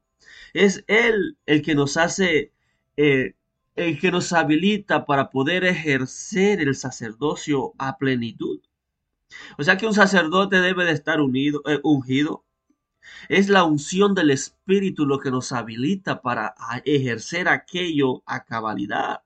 Es 0.51 0.84
Él 0.88 1.38
el 1.45 1.62
que 1.62 1.73
nos 1.73 1.95
hace, 1.95 2.51
eh, 2.97 3.36
el 3.77 3.97
que 3.97 4.12
nos 4.12 4.34
habilita 4.34 5.05
para 5.05 5.29
poder 5.29 5.63
ejercer 5.63 6.60
el 6.60 6.75
sacerdocio 6.75 7.71
a 7.77 7.97
plenitud. 7.97 8.60
O 9.58 9.63
sea 9.63 9.77
que 9.77 9.88
un 9.88 9.93
sacerdote 9.93 10.60
debe 10.60 10.84
de 10.84 10.91
estar 10.91 11.21
unido, 11.21 11.62
eh, 11.65 11.79
ungido. 11.82 12.43
Es 13.29 13.47
la 13.47 13.63
unción 13.63 14.15
del 14.15 14.32
Espíritu 14.32 15.05
lo 15.05 15.21
que 15.21 15.32
nos 15.32 15.53
habilita 15.53 16.21
para 16.21 16.55
ejercer 16.84 17.47
aquello 17.47 18.21
a 18.25 18.43
cabalidad. 18.43 19.21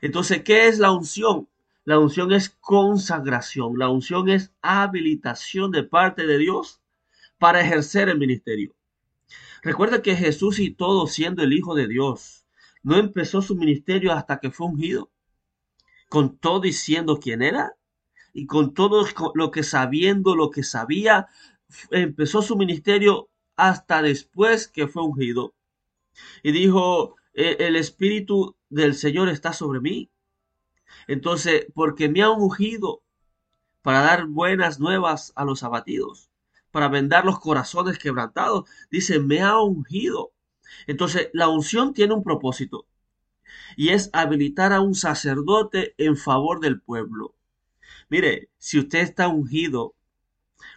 Entonces, 0.00 0.42
¿qué 0.42 0.66
es 0.66 0.80
la 0.80 0.90
unción? 0.90 1.46
La 1.84 1.98
unción 1.98 2.32
es 2.32 2.48
consagración, 2.48 3.78
la 3.78 3.88
unción 3.88 4.28
es 4.28 4.52
habilitación 4.62 5.70
de 5.72 5.82
parte 5.82 6.26
de 6.26 6.38
Dios 6.38 6.80
para 7.38 7.60
ejercer 7.60 8.08
el 8.08 8.18
ministerio. 8.18 8.74
Recuerda 9.62 10.02
que 10.02 10.16
Jesús 10.16 10.58
y 10.58 10.70
todo 10.70 11.06
siendo 11.06 11.42
el 11.42 11.52
Hijo 11.52 11.74
de 11.74 11.88
Dios, 11.88 12.46
no 12.82 12.96
empezó 12.96 13.42
su 13.42 13.56
ministerio 13.56 14.12
hasta 14.12 14.38
que 14.38 14.50
fue 14.50 14.66
ungido, 14.66 15.10
con 16.08 16.36
todo 16.36 16.60
diciendo 16.60 17.18
quién 17.20 17.42
era 17.42 17.76
y 18.32 18.46
con 18.46 18.74
todo 18.74 19.06
lo 19.34 19.50
que 19.50 19.62
sabiendo 19.62 20.36
lo 20.36 20.50
que 20.50 20.62
sabía, 20.62 21.28
empezó 21.90 22.42
su 22.42 22.56
ministerio 22.56 23.28
hasta 23.56 24.02
después 24.02 24.68
que 24.68 24.88
fue 24.88 25.04
ungido. 25.04 25.54
Y 26.42 26.52
dijo, 26.52 27.16
e, 27.34 27.56
el 27.60 27.76
Espíritu 27.76 28.56
del 28.68 28.94
Señor 28.94 29.28
está 29.28 29.52
sobre 29.52 29.80
mí. 29.80 30.10
Entonces, 31.06 31.66
porque 31.74 32.08
me 32.08 32.22
ha 32.22 32.30
ungido 32.30 33.02
para 33.82 34.00
dar 34.00 34.26
buenas 34.26 34.80
nuevas 34.80 35.32
a 35.34 35.44
los 35.44 35.62
abatidos, 35.62 36.30
para 36.70 36.88
vendar 36.88 37.24
los 37.24 37.40
corazones 37.40 37.98
quebrantados, 37.98 38.68
dice, 38.90 39.18
me 39.18 39.40
ha 39.40 39.58
ungido. 39.60 40.32
Entonces, 40.86 41.30
la 41.32 41.48
unción 41.48 41.92
tiene 41.92 42.14
un 42.14 42.22
propósito 42.22 42.86
y 43.76 43.90
es 43.90 44.10
habilitar 44.12 44.72
a 44.72 44.80
un 44.80 44.94
sacerdote 44.94 45.94
en 45.98 46.16
favor 46.16 46.60
del 46.60 46.80
pueblo. 46.80 47.34
Mire, 48.08 48.50
si 48.58 48.78
usted 48.78 49.00
está 49.00 49.28
ungido, 49.28 49.94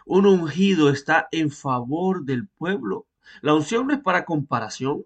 un 0.04 0.26
ungido 0.26 0.90
está 0.90 1.28
en 1.30 1.50
favor 1.50 2.24
del 2.24 2.48
pueblo. 2.48 3.06
La 3.42 3.54
unción 3.54 3.86
no 3.86 3.94
es 3.94 4.00
para 4.00 4.24
comparación. 4.24 5.04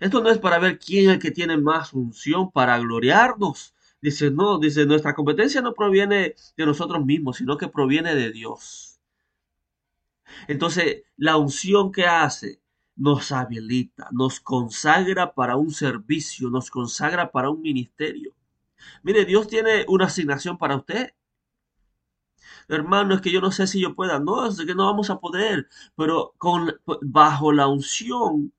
Esto 0.00 0.22
no 0.22 0.30
es 0.30 0.38
para 0.38 0.58
ver 0.58 0.78
quién 0.78 1.08
es 1.08 1.14
el 1.14 1.20
que 1.20 1.30
tiene 1.30 1.56
más 1.56 1.92
unción 1.92 2.50
para 2.50 2.78
gloriarnos. 2.78 3.74
Dice, 4.00 4.30
no, 4.30 4.58
dice, 4.58 4.86
nuestra 4.86 5.14
competencia 5.14 5.60
no 5.62 5.74
proviene 5.74 6.34
de 6.56 6.66
nosotros 6.66 7.04
mismos, 7.04 7.38
sino 7.38 7.56
que 7.56 7.68
proviene 7.68 8.14
de 8.14 8.30
Dios. 8.30 9.00
Entonces, 10.48 11.04
la 11.16 11.36
unción 11.36 11.92
que 11.92 12.06
hace 12.06 12.60
nos 12.96 13.32
habilita, 13.32 14.08
nos 14.12 14.40
consagra 14.40 15.34
para 15.34 15.56
un 15.56 15.70
servicio, 15.70 16.50
nos 16.50 16.70
consagra 16.70 17.30
para 17.30 17.50
un 17.50 17.62
ministerio. 17.62 18.34
Mire, 19.02 19.24
Dios 19.24 19.48
tiene 19.48 19.84
una 19.88 20.06
asignación 20.06 20.58
para 20.58 20.76
usted. 20.76 21.14
Hermano, 22.68 23.14
es 23.14 23.20
que 23.20 23.30
yo 23.30 23.40
no 23.40 23.52
sé 23.52 23.66
si 23.66 23.80
yo 23.80 23.94
pueda. 23.94 24.18
No, 24.18 24.46
es 24.46 24.56
que 24.58 24.74
no 24.74 24.86
vamos 24.86 25.10
a 25.10 25.20
poder. 25.20 25.68
Pero 25.96 26.34
con, 26.38 26.74
bajo 27.02 27.52
la 27.52 27.68
unción 27.68 28.52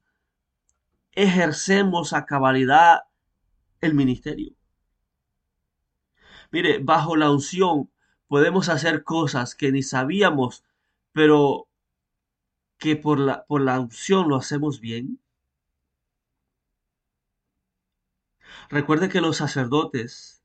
ejercemos 1.18 2.14
a 2.14 2.28
cabalidad 2.28 3.06
el 3.82 3.96
ministerio. 3.96 4.54
Mire, 6.52 6.78
bajo 6.78 7.16
la 7.16 7.32
unción 7.32 7.90
podemos 8.28 8.70
hacer 8.70 9.04
cosas 9.04 9.56
que 9.56 9.72
ni 9.72 9.82
sabíamos, 9.82 10.64
pero 11.14 11.68
que 12.78 12.96
por 12.96 13.20
la, 13.20 13.46
por 13.46 13.62
la 13.62 13.80
unción 13.80 14.30
lo 14.30 14.36
hacemos 14.36 14.80
bien. 14.80 15.20
Recuerde 18.70 19.10
que 19.10 19.20
los 19.20 19.38
sacerdotes, 19.38 20.44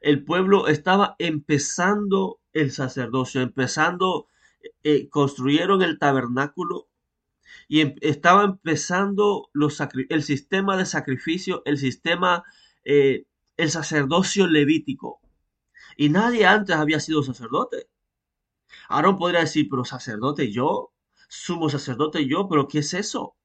el 0.00 0.24
pueblo 0.24 0.68
estaba 0.68 1.14
empezando 1.18 2.40
el 2.54 2.72
sacerdocio, 2.72 3.42
empezando, 3.42 4.28
eh, 4.82 5.10
construyeron 5.10 5.82
el 5.82 5.98
tabernáculo 5.98 6.88
y 7.66 7.80
em, 7.80 7.94
estaba 8.00 8.44
empezando 8.44 9.50
el 10.08 10.22
sistema 10.22 10.76
de 10.76 10.86
sacrificio, 10.86 11.62
el 11.64 11.78
sistema, 11.78 12.44
eh, 12.84 13.24
el 13.56 13.70
sacerdocio 13.70 14.46
levítico. 14.46 15.20
Y 15.96 16.10
nadie 16.10 16.46
antes 16.46 16.76
había 16.76 17.00
sido 17.00 17.22
sacerdote. 17.22 17.88
Aarón 18.88 19.16
podría 19.16 19.40
decir, 19.40 19.68
pero 19.70 19.84
sacerdote 19.84 20.52
yo, 20.52 20.92
sumo 21.28 21.68
sacerdote 21.68 22.26
yo, 22.26 22.48
pero 22.48 22.68
¿qué 22.68 22.78
es 22.78 22.94
eso? 22.94 23.36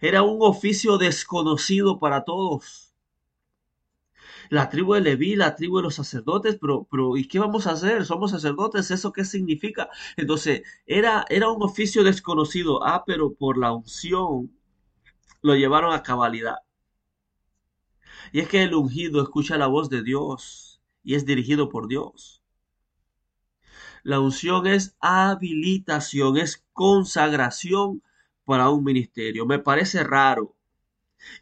Era 0.00 0.22
un 0.22 0.38
oficio 0.40 0.98
desconocido 0.98 1.98
para 1.98 2.24
todos. 2.24 2.83
La 4.50 4.68
tribu 4.68 4.94
de 4.94 5.00
Leví, 5.00 5.36
la 5.36 5.54
tribu 5.56 5.78
de 5.78 5.84
los 5.84 5.94
sacerdotes, 5.94 6.58
pero, 6.60 6.86
pero 6.90 7.16
¿y 7.16 7.26
qué 7.28 7.38
vamos 7.38 7.66
a 7.66 7.72
hacer? 7.72 8.04
Somos 8.04 8.30
sacerdotes, 8.30 8.90
¿eso 8.90 9.12
qué 9.12 9.24
significa? 9.24 9.88
Entonces, 10.16 10.62
era, 10.86 11.24
era 11.28 11.50
un 11.50 11.62
oficio 11.62 12.04
desconocido. 12.04 12.84
Ah, 12.84 13.04
pero 13.06 13.34
por 13.34 13.58
la 13.58 13.72
unción 13.72 14.50
lo 15.42 15.54
llevaron 15.56 15.92
a 15.92 16.02
cabalidad. 16.02 16.56
Y 18.32 18.40
es 18.40 18.48
que 18.48 18.62
el 18.62 18.74
ungido 18.74 19.22
escucha 19.22 19.56
la 19.56 19.66
voz 19.66 19.88
de 19.90 20.02
Dios 20.02 20.80
y 21.02 21.14
es 21.14 21.26
dirigido 21.26 21.68
por 21.68 21.88
Dios. 21.88 22.42
La 24.02 24.20
unción 24.20 24.66
es 24.66 24.96
habilitación, 25.00 26.36
es 26.36 26.64
consagración 26.72 28.02
para 28.44 28.68
un 28.70 28.84
ministerio. 28.84 29.46
Me 29.46 29.58
parece 29.58 30.04
raro 30.04 30.54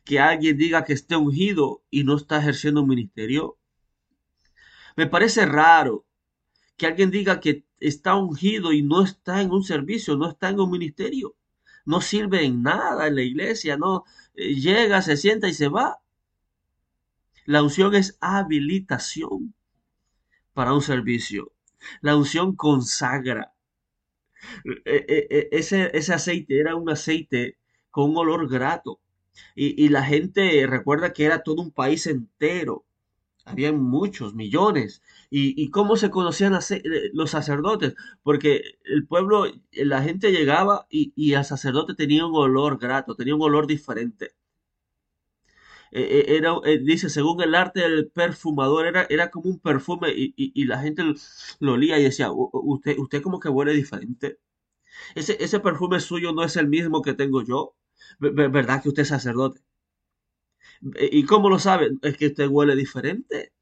que 0.04 0.20
alguien 0.20 0.56
diga 0.56 0.84
que 0.84 0.92
esté 0.92 1.16
ungido 1.16 1.82
y 1.90 2.04
no 2.04 2.16
está 2.16 2.38
ejerciendo 2.38 2.82
un 2.82 2.88
ministerio. 2.88 3.58
Me 4.96 5.06
parece 5.06 5.46
raro 5.46 6.06
que 6.76 6.86
alguien 6.86 7.10
diga 7.10 7.40
que 7.40 7.64
está 7.80 8.16
ungido 8.16 8.72
y 8.72 8.82
no 8.82 9.02
está 9.02 9.40
en 9.40 9.50
un 9.50 9.64
servicio, 9.64 10.16
no 10.16 10.28
está 10.30 10.50
en 10.50 10.60
un 10.60 10.70
ministerio. 10.70 11.36
No 11.84 12.00
sirve 12.00 12.44
en 12.44 12.62
nada 12.62 13.08
en 13.08 13.16
la 13.16 13.22
iglesia, 13.22 13.76
no 13.76 14.04
eh, 14.34 14.54
llega, 14.54 15.02
se 15.02 15.16
sienta 15.16 15.48
y 15.48 15.54
se 15.54 15.68
va. 15.68 16.00
La 17.44 17.62
unción 17.62 17.94
es 17.94 18.18
habilitación 18.20 19.54
para 20.54 20.74
un 20.74 20.82
servicio. 20.82 21.52
La 22.00 22.16
unción 22.16 22.54
consagra. 22.54 23.52
E, 24.64 24.96
e, 25.08 25.26
e, 25.30 25.48
ese, 25.52 25.90
ese 25.96 26.14
aceite 26.14 26.58
era 26.58 26.74
un 26.76 26.88
aceite 26.90 27.58
con 27.90 28.10
un 28.10 28.16
olor 28.18 28.48
grato. 28.48 29.01
Y, 29.54 29.88
la 29.88 30.04
gente 30.04 30.66
recuerda 30.66 31.12
que 31.12 31.24
era 31.24 31.42
todo 31.42 31.62
un 31.62 31.70
país 31.72 32.06
entero. 32.06 32.84
Habían 33.44 33.82
muchos, 33.82 34.34
millones. 34.34 35.02
¿Y, 35.30 35.70
cómo 35.70 35.96
se 35.96 36.10
conocían 36.10 36.54
eh, 36.54 36.82
los 37.12 37.30
sacerdotes? 37.30 37.94
Porque 38.22 38.62
el 38.84 39.06
pueblo, 39.06 39.46
la 39.72 40.02
gente 40.02 40.32
llegaba 40.32 40.86
y, 40.90 41.12
y 41.16 41.34
el 41.34 41.44
sacerdote 41.44 41.94
tenía 41.94 42.26
un 42.26 42.36
olor 42.36 42.78
grato, 42.78 43.14
tenía 43.16 43.34
un 43.34 43.42
olor 43.42 43.66
diferente. 43.66 44.34
Eh, 45.94 46.24
eh, 46.26 46.36
era, 46.38 46.54
eh, 46.64 46.78
dice, 46.82 47.10
según 47.10 47.42
el 47.42 47.54
arte 47.54 47.80
del 47.80 48.10
perfumador, 48.10 48.86
era, 48.86 49.06
era 49.10 49.30
como 49.30 49.50
un 49.50 49.58
perfume 49.60 50.08
y, 50.14 50.64
la 50.64 50.80
gente 50.80 51.02
lo 51.60 51.72
olía 51.74 51.98
y 51.98 52.04
decía, 52.04 52.30
usted, 52.32 52.96
usted 52.98 53.22
como 53.22 53.38
que 53.40 53.50
huele 53.50 53.74
diferente. 53.74 54.38
Ese, 55.14 55.36
ese 55.44 55.60
perfume 55.60 56.00
suyo 56.00 56.32
no 56.32 56.44
es 56.44 56.56
el 56.56 56.68
mismo 56.68 57.02
que 57.02 57.14
tengo 57.14 57.42
yo. 57.42 57.76
¿Verdad 58.18 58.82
que 58.82 58.88
usted 58.88 59.02
es 59.02 59.08
sacerdote? 59.08 59.60
¿Y 61.10 61.24
cómo 61.24 61.48
lo 61.48 61.58
sabe? 61.58 61.90
Es 62.02 62.16
que 62.16 62.28
usted 62.28 62.46
huele 62.48 62.76
diferente. 62.76 63.52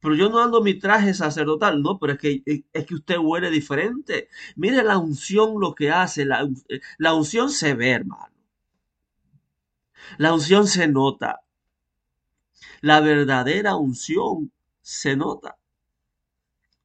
Pero 0.00 0.14
yo 0.14 0.28
no 0.28 0.40
ando 0.42 0.62
mi 0.62 0.74
traje 0.78 1.14
sacerdotal, 1.14 1.82
no, 1.82 1.98
pero 1.98 2.14
es 2.14 2.18
que, 2.20 2.42
es 2.72 2.86
que 2.86 2.94
usted 2.94 3.18
huele 3.18 3.50
diferente. 3.50 4.28
Mire 4.56 4.84
la 4.84 4.98
unción 4.98 5.60
lo 5.60 5.74
que 5.74 5.90
hace, 5.90 6.24
la, 6.24 6.48
la 6.98 7.14
unción 7.14 7.50
se 7.50 7.74
ve, 7.74 7.90
hermano. 7.90 8.34
La 10.18 10.32
unción 10.34 10.66
se 10.66 10.86
nota. 10.88 11.40
La 12.80 13.00
verdadera 13.00 13.76
unción 13.76 14.52
se 14.82 15.16
nota. 15.16 15.58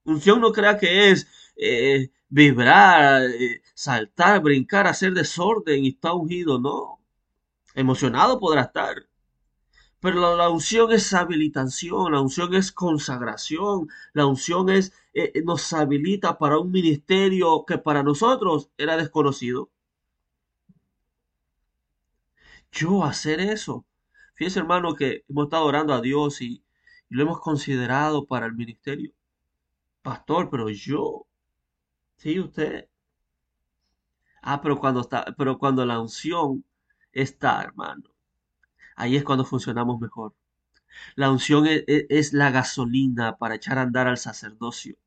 Unción 0.06 0.42
no 0.42 0.52
crea 0.52 0.78
que 0.78 1.12
es 1.12 1.28
eh, 1.56 2.12
vibrar, 2.30 3.24
eh, 3.24 3.62
saltar, 3.74 4.42
brincar, 4.42 4.88
hacer 4.88 5.14
desorden 5.14 5.86
y 5.86 5.90
está 5.90 6.14
ungido, 6.14 6.60
no. 6.60 7.00
Emocionado 7.76 8.40
podrá 8.40 8.64
estar. 8.64 9.08
Pero 10.00 10.36
la, 10.38 10.50
unción 10.50 10.92
es 10.92 11.14
habilitación, 11.14 12.12
la 12.12 12.22
unción 12.22 12.54
es 12.56 12.72
consagración, 12.72 13.88
la 14.14 14.26
unción 14.26 14.70
es, 14.70 14.94
eh, 15.14 15.32
nos 15.46 15.72
habilita 15.74 16.38
para 16.38 16.60
un 16.60 16.72
ministerio 16.72 17.66
que 17.66 17.78
para 17.78 18.04
nosotros 18.04 18.70
era 18.78 18.98
desconocido. 18.98 19.70
Yo 22.72 23.04
hacer 23.06 23.40
eso 23.40 23.86
Fíjese, 24.36 24.60
hermano, 24.60 24.96
que 24.96 25.24
hemos 25.30 25.46
estado 25.46 25.66
orando 25.66 25.94
a 25.94 26.02
Dios 26.02 26.42
y, 26.42 26.64
lo 27.10 27.22
hemos 27.24 27.40
considerado 27.40 28.26
para 28.26 28.48
el 28.48 28.54
ministerio. 28.54 29.14
Pastor, 30.02 30.50
pero 30.50 30.70
yo. 30.70 31.28
Sí, 32.18 32.40
usted. 32.40 32.88
Ah, 34.42 34.62
pero 34.62 34.80
cuando 34.80 35.02
está, 35.02 35.26
pero 35.38 35.58
cuando 35.58 35.86
la 35.86 36.00
unción 36.00 36.66
está, 37.12 37.62
hermano, 37.64 38.04
ahí 38.96 39.16
es 39.16 39.24
cuando 39.24 39.46
funcionamos 39.46 40.00
mejor. 40.00 40.34
La 41.16 41.32
unción 41.32 41.66
es, 41.68 41.84
es, 41.88 42.34
la 42.34 42.52
gasolina 42.52 43.38
para 43.38 43.56
echar 43.56 43.78
a 43.80 43.84
andar 43.84 44.08
al 44.08 44.18
sacerdocio. 44.18 44.98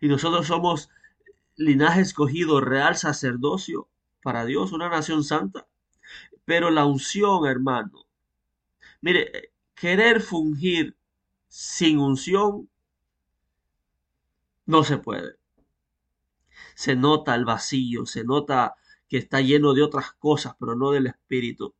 Y 0.00 0.08
nosotros 0.08 0.46
somos 0.46 0.90
linaje 1.56 2.00
escogido, 2.02 2.60
real 2.60 2.96
sacerdocio 2.96 3.88
para 4.22 4.44
Dios, 4.44 4.72
una 4.72 4.88
nación 4.88 5.24
santa. 5.24 5.66
Pero 6.44 6.70
la 6.70 6.84
unción, 6.84 7.46
hermano, 7.46 8.06
mire, 9.00 9.52
querer 9.74 10.20
fungir 10.20 10.96
sin 11.48 11.98
unción 11.98 12.68
no 14.66 14.84
se 14.84 14.98
puede. 14.98 15.36
Se 16.74 16.96
nota 16.96 17.34
el 17.34 17.44
vacío, 17.44 18.06
se 18.06 18.24
nota 18.24 18.74
que 19.08 19.18
está 19.18 19.40
lleno 19.40 19.74
de 19.74 19.82
otras 19.82 20.12
cosas, 20.12 20.54
pero 20.58 20.74
no 20.76 20.90
del 20.90 21.06
espíritu. 21.06 21.74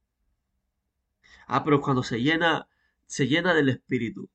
Ah, 1.46 1.64
pero 1.64 1.80
cuando 1.80 2.02
se 2.02 2.20
llena, 2.22 2.68
se 3.06 3.26
llena 3.26 3.54
del 3.54 3.68
espíritu, 3.68 4.30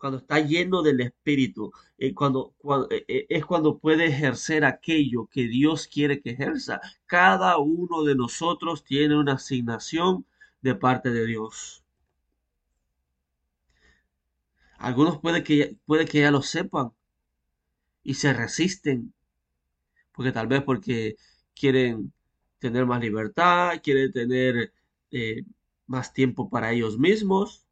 cuando 0.00 0.18
está 0.18 0.40
lleno 0.40 0.82
del 0.82 1.00
Espíritu, 1.00 1.72
eh, 1.98 2.14
cuando, 2.14 2.54
eh, 2.90 3.04
eh, 3.08 3.26
es 3.28 3.44
cuando 3.44 3.78
puede 3.78 4.06
ejercer 4.06 4.64
aquello 4.64 5.26
que 5.26 5.46
Dios 5.46 5.86
quiere 5.86 6.20
que 6.22 6.30
ejerza. 6.30 6.80
Cada 7.06 7.58
uno 7.58 8.02
de 8.04 8.14
nosotros 8.14 8.84
tiene 8.84 9.16
una 9.18 9.34
asignación 9.34 10.26
de 10.62 10.74
parte 10.74 11.10
de 11.10 11.26
Dios. 11.26 11.84
Algunos 14.78 15.18
puede 15.20 15.44
que, 15.44 15.76
puede 15.86 16.06
que 16.06 16.20
ya 16.20 16.30
lo 16.30 16.42
sepan 16.42 16.92
y 18.02 18.14
se 18.14 18.32
resisten, 18.32 19.14
porque 20.12 20.32
tal 20.32 20.46
vez 20.46 20.62
porque 20.62 21.16
quieren 21.54 22.12
tener 22.58 22.86
más 22.86 23.00
libertad, 23.00 23.80
quieren 23.82 24.12
tener 24.12 24.72
más 25.86 26.12
tiempo 26.12 26.48
para 26.50 26.72
ellos 26.72 26.98
mismos, 26.98 27.66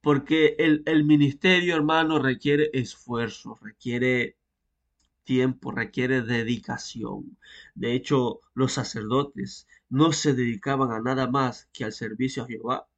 porque 0.00 0.56
el, 0.58 1.04
ministerio, 1.04 1.76
hermano, 1.76 2.18
requiere 2.18 2.70
esfuerzo, 2.72 3.58
requiere 3.60 4.36
tiempo, 5.24 5.72
requiere 5.72 6.22
dedicación. 6.22 7.36
De 7.74 7.92
hecho, 7.94 8.40
los 8.54 8.72
sacerdotes 8.72 9.66
no 9.90 10.12
se 10.12 10.32
dedicaban 10.34 10.92
a 10.92 11.00
nada 11.00 11.28
más 11.30 11.68
que 11.72 11.84
al 11.84 11.92
servicio 11.92 12.44
a 12.44 12.46
Jehová. 12.46 12.88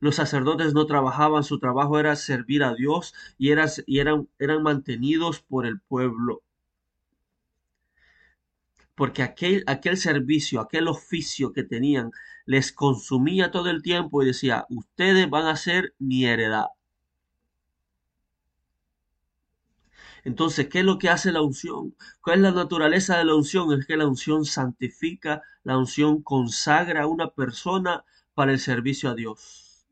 Los 0.00 0.16
sacerdotes 0.16 0.74
no 0.74 0.86
trabajaban, 0.86 1.44
su 1.44 1.58
trabajo 1.58 1.98
era 1.98 2.16
servir 2.16 2.62
a 2.64 2.74
Dios 2.74 3.14
y, 3.38 3.50
y 3.86 3.98
eran, 3.98 4.28
eran 4.38 4.62
mantenidos 4.62 5.40
por 5.40 5.66
el 5.66 5.80
pueblo 5.80 6.42
porque 9.00 9.22
aquel, 9.22 9.64
aquel 9.66 9.96
servicio, 9.96 10.60
aquel 10.60 10.86
oficio 10.86 11.54
que 11.54 11.62
tenían, 11.62 12.10
les 12.44 12.70
consumía 12.70 13.50
todo 13.50 13.70
el 13.70 13.80
tiempo 13.82 14.22
y 14.22 14.26
decía, 14.26 14.66
ustedes 14.68 15.30
van 15.30 15.46
a 15.46 15.56
ser 15.56 15.94
mi 15.98 16.26
heredad. 16.26 16.66
Entonces, 20.24 20.68
¿qué 20.68 20.80
es 20.80 20.84
lo 20.84 20.98
que 20.98 21.08
hace 21.08 21.32
la 21.32 21.40
unción? 21.40 21.94
¿Cuál 22.20 22.36
es 22.38 22.42
la 22.42 22.50
naturaleza 22.52 23.16
de 23.16 23.24
la 23.24 23.34
unción? 23.34 23.72
Es 23.78 23.86
que 23.86 23.96
la 23.96 24.06
unción 24.06 24.44
santifica, 24.44 25.42
la 25.62 25.78
unción 25.78 26.22
consagra 26.22 27.04
a 27.04 27.06
una 27.06 27.30
persona 27.30 28.04
para 28.40 28.52
el 28.52 28.58
servicio 28.58 29.10
a 29.10 29.14
Dios. 29.14 29.86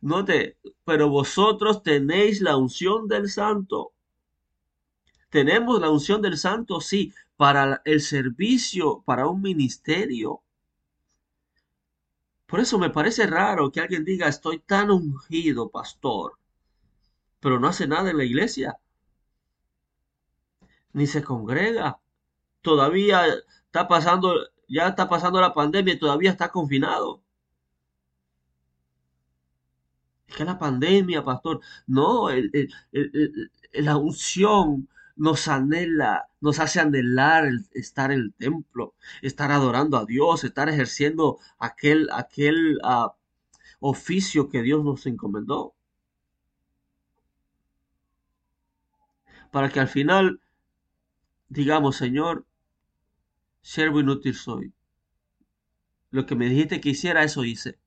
Note, 0.00 0.56
pero 0.84 1.10
vosotros 1.10 1.82
tenéis 1.82 2.40
la 2.40 2.56
unción 2.56 3.06
del 3.06 3.28
santo 3.28 3.94
tenemos 5.34 5.80
la 5.80 5.90
unción 5.90 6.22
del 6.22 6.38
santo, 6.38 6.80
sí, 6.80 7.12
para 7.36 7.82
el 7.84 8.00
servicio, 8.00 9.02
para 9.04 9.26
un 9.26 9.42
ministerio. 9.42 10.42
Por 12.46 12.60
eso 12.60 12.78
me 12.78 12.90
parece 12.90 13.26
raro 13.26 13.72
que 13.72 13.80
alguien 13.80 14.04
diga, 14.04 14.28
estoy 14.28 14.60
tan 14.60 14.92
ungido, 14.92 15.70
pastor, 15.70 16.38
pero 17.40 17.58
no 17.58 17.66
hace 17.66 17.88
nada 17.88 18.10
en 18.10 18.18
la 18.18 18.24
iglesia. 18.24 18.78
Ni 20.92 21.08
se 21.08 21.24
congrega. 21.24 21.98
Todavía 22.62 23.26
está 23.66 23.88
pasando, 23.88 24.36
ya 24.68 24.88
está 24.88 25.08
pasando 25.08 25.40
la 25.40 25.54
pandemia 25.54 25.94
y 25.94 25.98
todavía 25.98 26.30
está 26.30 26.50
confinado. 26.50 27.22
Es 30.26 30.36
que 30.36 30.44
la 30.44 30.58
pandemia, 30.58 31.24
pastor, 31.24 31.60
no, 31.86 32.28
la 33.72 33.96
unción 33.96 34.88
nos 35.16 35.48
anhela, 35.48 36.28
nos 36.40 36.58
hace 36.58 36.80
anhelar 36.80 37.46
el 37.46 37.66
estar 37.72 38.10
en 38.10 38.20
el 38.20 38.34
templo, 38.34 38.94
estar 39.22 39.52
adorando 39.52 39.96
a 39.96 40.04
Dios, 40.06 40.44
estar 40.44 40.68
ejerciendo 40.68 41.38
aquel, 41.58 42.08
aquel 42.12 42.80
ah, 42.82 43.14
oficio 43.80 44.48
que 44.48 44.62
Dios 44.62 44.84
nos 44.84 45.06
encomendó. 45.06 45.74
Para 49.50 49.68
que 49.70 49.78
al 49.80 49.88
final 49.88 50.40
digamos, 51.54 51.96
Señor, 51.96 52.44
siervo 53.64 53.98
inútil 54.00 54.34
soy. 54.34 54.72
Lo 56.10 56.26
que 56.26 56.36
me 56.36 56.48
dijiste 56.48 56.80
que 56.80 56.90
hiciera, 56.90 57.24
eso 57.24 57.44
hice. 57.44 57.78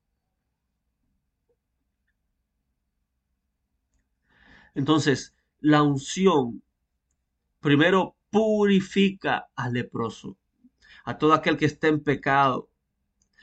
Entonces, 4.74 5.34
la 5.60 5.82
unción 5.82 6.62
primero 7.60 8.16
purifica 8.30 9.48
al 9.54 9.74
leproso, 9.74 10.36
a 11.04 11.16
todo 11.16 11.32
aquel 11.32 11.56
que 11.56 11.66
está 11.66 11.88
en 11.88 12.02
pecado, 12.02 12.68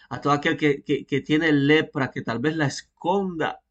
a 0.09 0.21
todo 0.21 0.33
aquel 0.33 0.57
que, 0.57 0.83
que, 0.83 1.21
tiene 1.21 1.51
lepra, 1.51 2.11
que 2.11 2.21
tal 2.21 2.39
vez 2.39 2.55
la 2.55 2.67
esconda, 2.67 3.61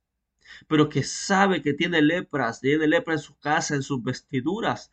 pero 0.68 0.88
que 0.88 1.02
sabe 1.02 1.62
que 1.62 1.74
tiene 1.74 2.02
lepras, 2.02 2.60
tiene 2.60 2.88
lepra 2.88 3.14
en 3.14 3.20
su 3.20 3.36
casa, 3.38 3.74
en 3.74 3.82
sus 3.82 4.02
vestiduras. 4.02 4.90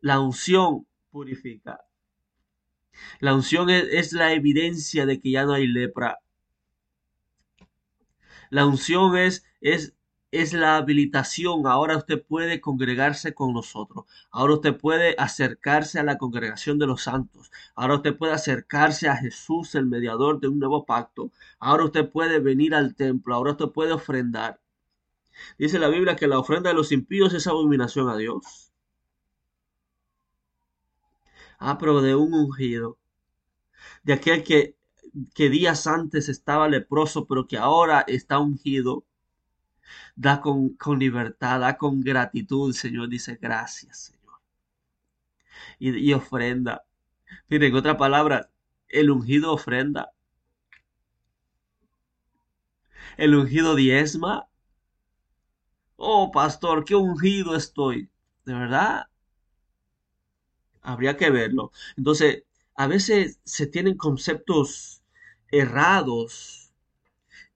La 0.00 0.20
unción 0.20 0.86
purifica. 1.10 1.85
La 3.20 3.34
unción 3.34 3.70
es, 3.70 3.84
es, 3.90 4.12
la 4.12 4.32
evidencia 4.32 5.06
de 5.06 5.20
que 5.20 5.30
ya 5.30 5.44
no 5.44 5.52
hay 5.54 5.66
lepra. 5.66 6.18
La 8.50 8.66
unción 8.66 9.16
es, 9.16 9.44
es 9.60 9.96
es 10.40 10.52
la 10.52 10.76
habilitación. 10.76 11.66
Ahora 11.66 11.96
usted 11.96 12.22
puede 12.22 12.60
congregarse 12.60 13.34
con 13.34 13.52
nosotros. 13.52 14.06
Ahora 14.30 14.54
usted 14.54 14.76
puede 14.76 15.14
acercarse 15.18 15.98
a 15.98 16.02
la 16.04 16.18
congregación 16.18 16.78
de 16.78 16.86
los 16.86 17.02
santos. 17.02 17.50
Ahora 17.74 17.96
usted 17.96 18.16
puede 18.16 18.32
acercarse 18.32 19.08
a 19.08 19.16
Jesús, 19.16 19.74
el 19.74 19.86
mediador 19.86 20.40
de 20.40 20.48
un 20.48 20.58
nuevo 20.58 20.84
pacto. 20.84 21.32
Ahora 21.58 21.84
usted 21.84 22.10
puede 22.10 22.38
venir 22.40 22.74
al 22.74 22.94
templo. 22.94 23.34
Ahora 23.34 23.52
usted 23.52 23.68
puede 23.68 23.92
ofrendar. 23.92 24.60
Dice 25.58 25.78
la 25.78 25.88
Biblia 25.88 26.16
que 26.16 26.28
la 26.28 26.38
ofrenda 26.38 26.70
de 26.70 26.76
los 26.76 26.92
impíos 26.92 27.34
es 27.34 27.46
abominación 27.46 28.08
a 28.08 28.16
Dios. 28.16 28.65
Ah, 31.58 31.78
pero 31.78 32.00
de 32.02 32.14
un 32.14 32.34
ungido. 32.34 32.98
De 34.02 34.14
aquel 34.14 34.44
que, 34.44 34.76
que 35.34 35.50
días 35.50 35.86
antes 35.86 36.28
estaba 36.28 36.68
leproso, 36.68 37.26
pero 37.26 37.46
que 37.46 37.58
ahora 37.58 38.04
está 38.08 38.38
ungido 38.38 39.04
da 40.14 40.40
con, 40.40 40.76
libertad, 40.98 41.60
da 41.60 41.76
con 41.76 42.00
gratitud, 42.00 42.72
Señor 42.72 43.08
dice 43.08 43.38
gracias, 43.40 43.98
Señor. 43.98 44.40
Y, 45.78 46.12
ofrenda. 46.12 46.84
Miren, 47.48 47.70
en 47.72 47.76
otra 47.76 47.96
palabra, 47.96 48.50
el 48.88 49.10
ungido 49.10 49.52
ofrenda. 49.52 50.12
El 53.16 53.34
ungido 53.34 53.74
diezma. 53.74 54.48
Oh, 55.96 56.30
pastor, 56.30 56.84
qué 56.84 56.94
ungido 56.94 57.56
estoy. 57.56 58.10
¿De 58.44 58.54
verdad? 58.54 59.08
Habría 60.86 61.16
que 61.16 61.30
verlo. 61.30 61.72
Entonces, 61.96 62.44
a 62.76 62.86
veces 62.86 63.40
se 63.44 63.66
tienen 63.66 63.96
conceptos 63.96 65.02
errados, 65.50 66.72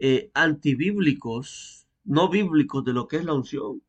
eh, 0.00 0.30
antibíblicos, 0.34 1.86
no 2.04 2.28
bíblicos 2.28 2.84
de 2.84 2.92
lo 2.92 3.06
que 3.06 3.18
es 3.18 3.24
la 3.24 3.34
unción. 3.34 3.82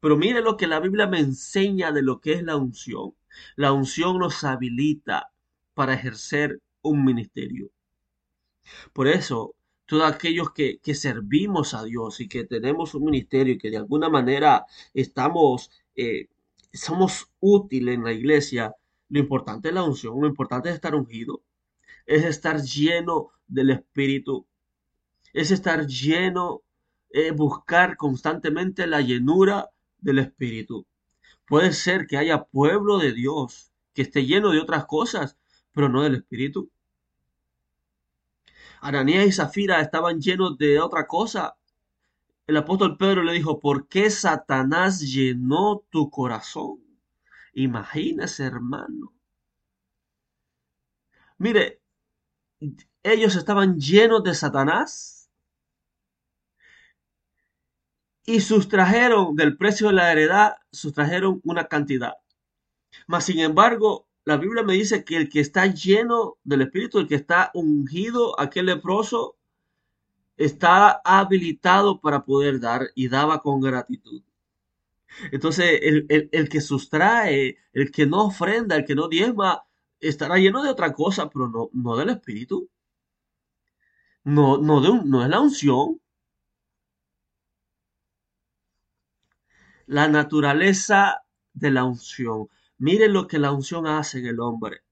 Pero 0.00 0.16
mire 0.16 0.40
lo 0.40 0.56
que 0.56 0.66
la 0.66 0.80
Biblia 0.80 1.06
me 1.06 1.20
enseña 1.20 1.92
de 1.92 2.02
lo 2.02 2.20
que 2.20 2.32
es 2.32 2.42
la 2.42 2.56
unción. 2.56 3.14
La 3.56 3.72
unción 3.72 4.18
nos 4.18 4.42
habilita 4.42 5.30
para 5.74 5.92
ejercer 5.92 6.60
un 6.80 7.04
ministerio. 7.04 7.70
Por 8.94 9.06
eso, 9.06 9.54
todos 9.84 10.10
aquellos 10.10 10.52
que, 10.52 10.80
servimos 10.94 11.74
a 11.74 11.84
Dios 11.84 12.20
y 12.20 12.28
que 12.28 12.44
tenemos 12.44 12.94
un 12.94 13.04
ministerio 13.04 13.54
y 13.54 13.58
que 13.58 13.70
de 13.70 13.76
alguna 13.76 14.08
manera 14.08 14.64
estamos, 14.94 15.70
eh, 15.94 16.28
somos 16.72 17.30
útiles 17.40 17.94
en 17.94 18.04
la 18.04 18.12
iglesia, 18.12 18.74
lo 19.08 19.18
importante 19.18 19.68
es 19.68 19.74
la 19.74 19.84
unción, 19.84 20.20
lo 20.20 20.26
importante 20.26 20.68
es 20.68 20.74
estar 20.74 20.94
ungido, 20.94 21.42
es 22.06 22.24
estar 22.24 22.60
lleno 22.62 23.30
del 23.46 23.70
Espíritu, 23.70 24.46
es 25.32 25.50
estar 25.50 25.86
lleno 25.86 26.62
es 27.10 27.34
buscar 27.34 27.96
constantemente 27.96 28.86
la 28.86 29.00
llenura 29.00 29.70
del 29.98 30.18
Espíritu. 30.18 30.86
Puede 31.46 31.72
ser 31.72 32.06
que 32.06 32.18
haya 32.18 32.44
pueblo 32.44 32.98
de 32.98 33.12
Dios 33.12 33.72
que 33.94 34.02
esté 34.02 34.26
lleno 34.26 34.50
de 34.50 34.60
otras 34.60 34.84
cosas, 34.84 35.38
pero 35.72 35.88
no 35.88 36.02
del 36.02 36.16
Espíritu. 36.16 36.70
Ananías 38.80 39.26
y 39.26 39.32
Zafira 39.32 39.80
estaban 39.80 40.20
llenos 40.20 40.58
de 40.58 40.80
otra 40.80 41.06
cosa. 41.06 41.56
El 42.46 42.56
apóstol 42.56 42.96
Pedro 42.96 43.24
le 43.24 43.32
dijo, 43.32 43.58
¿por 43.58 43.88
qué 43.88 44.08
Satanás 44.08 45.00
llenó 45.00 45.84
tu 45.90 46.10
corazón? 46.10 46.80
Imagínese, 47.54 48.44
hermano. 48.44 49.12
Mire, 51.38 51.80
ellos 53.02 53.34
estaban 53.36 53.78
llenos 53.80 54.22
de 54.22 54.34
Satanás 54.34 55.28
y 58.24 58.40
sustrajeron 58.40 59.34
del 59.36 59.56
precio 59.56 59.88
de 59.88 59.94
la 59.94 60.12
heredad, 60.12 60.56
sustrajeron 60.70 61.40
una 61.44 61.66
cantidad. 61.66 62.14
Mas, 63.06 63.24
sin 63.24 63.40
embargo, 63.40 64.08
la 64.24 64.36
Biblia 64.36 64.62
me 64.62 64.74
dice 64.74 65.04
que 65.04 65.16
el 65.16 65.28
que 65.28 65.40
está 65.40 65.66
lleno 65.66 66.38
del 66.44 66.62
Espíritu, 66.62 66.98
el 66.98 67.08
que 67.08 67.16
está 67.16 67.50
ungido, 67.54 68.38
aquel 68.40 68.66
leproso, 68.66 69.35
está 70.36 71.00
habilitado 71.04 72.00
para 72.00 72.24
poder 72.24 72.60
dar 72.60 72.90
y 72.94 73.08
daba 73.08 73.40
con 73.42 73.60
gratitud. 73.60 74.22
Entonces, 75.32 75.80
el, 75.82 76.48
que 76.48 76.60
sustrae, 76.60 77.56
el 77.72 77.90
que 77.90 78.06
no 78.06 78.26
ofrenda, 78.26 78.76
el 78.76 78.84
que 78.84 78.94
no 78.94 79.08
diezma, 79.08 79.64
estará 80.00 80.36
lleno 80.36 80.62
de 80.62 80.70
otra 80.70 80.92
cosa, 80.92 81.30
pero 81.30 81.48
no, 81.48 81.70
no 81.72 81.96
del 81.96 82.10
Espíritu. 82.10 82.68
No, 84.24 84.58
no, 84.58 84.80
de 84.82 84.90
no 85.04 85.22
es 85.22 85.28
la 85.30 85.40
unción. 85.40 86.00
La 89.86 90.06
naturaleza 90.08 91.24
de 91.54 91.70
la 91.72 91.84
unción. 91.84 92.48
Mire 92.78 93.08
lo 93.08 93.26
que 93.26 93.38
la 93.38 93.52
unción 93.52 93.86
hace 93.86 94.18
en 94.18 94.26
el 94.26 94.40
hombre. 94.40 94.82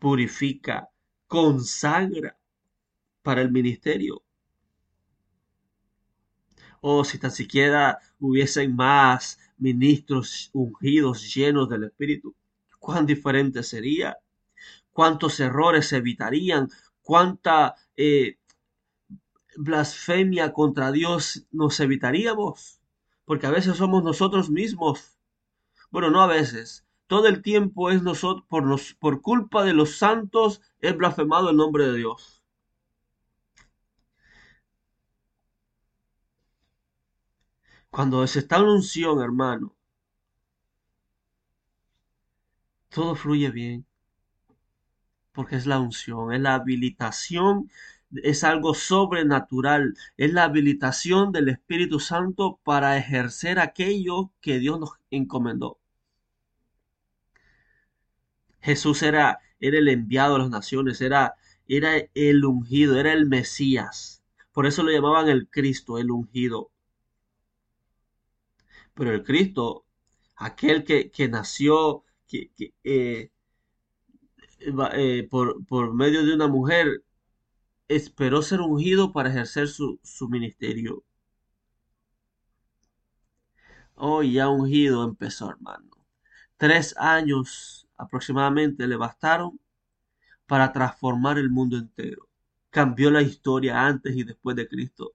Purifica, 0.00 0.89
consagra 1.30 2.36
para 3.22 3.40
el 3.40 3.52
ministerio. 3.52 4.24
O 6.80 7.04
si 7.04 7.18
tan 7.18 7.30
siquiera 7.30 8.00
hubiesen 8.18 8.74
más 8.74 9.38
ministros 9.56 10.50
ungidos 10.52 11.32
llenos 11.32 11.68
del 11.68 11.84
Espíritu, 11.84 12.34
cuán 12.80 13.06
diferente 13.06 13.62
sería, 13.62 14.18
cuántos 14.90 15.38
errores 15.38 15.86
se 15.86 15.98
evitarían, 15.98 16.68
cuánta 17.00 17.76
eh, 17.96 18.38
blasfemia 19.56 20.52
contra 20.52 20.90
Dios 20.90 21.46
nos 21.52 21.78
evitaríamos, 21.78 22.80
porque 23.24 23.46
a 23.46 23.52
veces 23.52 23.76
somos 23.76 24.02
nosotros 24.02 24.50
mismos. 24.50 25.16
Bueno, 25.92 26.10
no 26.10 26.22
a 26.22 26.26
veces, 26.26 26.84
todo 27.10 27.26
el 27.26 27.42
tiempo 27.42 27.90
es 27.90 28.04
nosotros, 28.04 28.94
por, 29.00 29.20
culpa 29.20 29.64
de 29.64 29.74
los 29.74 29.96
santos, 29.96 30.62
es 30.78 30.96
blasfemado 30.96 31.50
el 31.50 31.56
nombre 31.56 31.86
de 31.86 31.96
Dios. 31.96 32.44
Cuando 37.90 38.24
se 38.28 38.38
está 38.38 38.58
en 38.58 38.66
unción, 38.66 39.20
hermano, 39.20 39.74
todo 42.90 43.16
fluye 43.16 43.50
bien. 43.50 43.84
Porque 45.32 45.56
es 45.56 45.66
la 45.66 45.80
unción, 45.80 46.32
es 46.32 46.40
la 46.40 46.54
habilitación, 46.54 47.72
es 48.22 48.44
algo 48.44 48.72
sobrenatural, 48.74 49.94
es 50.16 50.32
la 50.32 50.44
habilitación 50.44 51.32
del 51.32 51.48
Espíritu 51.48 51.98
Santo 51.98 52.60
para 52.62 52.96
ejercer 52.96 53.58
aquello 53.58 54.30
que 54.40 54.60
Dios 54.60 54.78
nos 54.78 54.92
encomendó. 55.10 55.79
Jesús 58.60 59.02
era, 59.02 59.38
era 59.60 59.78
el 59.78 59.88
enviado 59.88 60.36
a 60.36 60.38
las 60.38 60.50
naciones, 60.50 61.00
era, 61.00 61.34
era 61.68 61.94
el 62.14 62.44
ungido, 62.44 62.98
era 62.98 63.12
el 63.12 63.26
Mesías. 63.26 64.22
Por 64.52 64.66
eso 64.66 64.82
lo 64.82 64.90
llamaban 64.90 65.28
el 65.28 65.48
Cristo, 65.48 65.98
el 65.98 66.10
ungido. 66.10 66.70
Pero 68.94 69.12
el 69.12 69.22
Cristo, 69.24 69.84
aquel 70.36 70.84
que, 70.84 71.28
nació 71.28 72.04
que, 72.28 72.50
eh, 72.84 73.30
eh, 74.60 75.28
por, 75.30 75.64
por, 75.66 75.94
medio 75.94 76.24
de 76.24 76.34
una 76.34 76.48
mujer, 76.48 77.02
esperó 77.88 78.42
ser 78.42 78.60
ungido 78.60 79.12
para 79.12 79.30
ejercer 79.30 79.68
su, 79.68 79.98
su 80.02 80.28
ministerio. 80.28 81.04
Hoy 83.94 84.32
ya 84.34 84.48
ungido 84.48 85.04
empezó, 85.04 85.50
hermano. 85.50 85.90
Tres 86.56 86.94
años 86.98 87.86
aproximadamente 88.00 88.86
le 88.86 88.96
bastaron 88.96 89.60
para 90.46 90.72
transformar 90.72 91.38
el 91.38 91.50
mundo 91.50 91.76
entero. 91.76 92.28
Cambió 92.70 93.10
la 93.10 93.22
historia 93.22 93.86
antes 93.86 94.16
y 94.16 94.24
después 94.24 94.56
de 94.56 94.68
Cristo. 94.68 95.12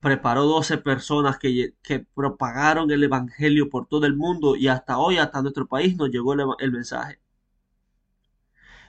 Preparó 0.00 0.44
12 0.44 0.78
personas 0.78 1.38
que, 1.38 1.74
propagaron 2.14 2.90
el 2.90 3.02
Evangelio 3.02 3.68
por 3.68 3.88
todo 3.88 4.06
el 4.06 4.16
mundo 4.16 4.54
y 4.56 4.68
hasta 4.68 4.98
hoy, 4.98 5.18
hasta 5.18 5.42
nuestro 5.42 5.66
país, 5.66 5.96
nos 5.96 6.10
llegó 6.10 6.34
el, 6.58 6.72
mensaje. 6.72 7.18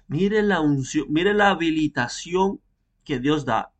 Mire 0.07 0.43
la 0.43 0.61
unción, 0.61 1.07
mire 1.09 1.33
la 1.33 1.49
habilitación 1.49 2.61
que 3.03 3.19
Dios 3.19 3.45
da. 3.45 3.73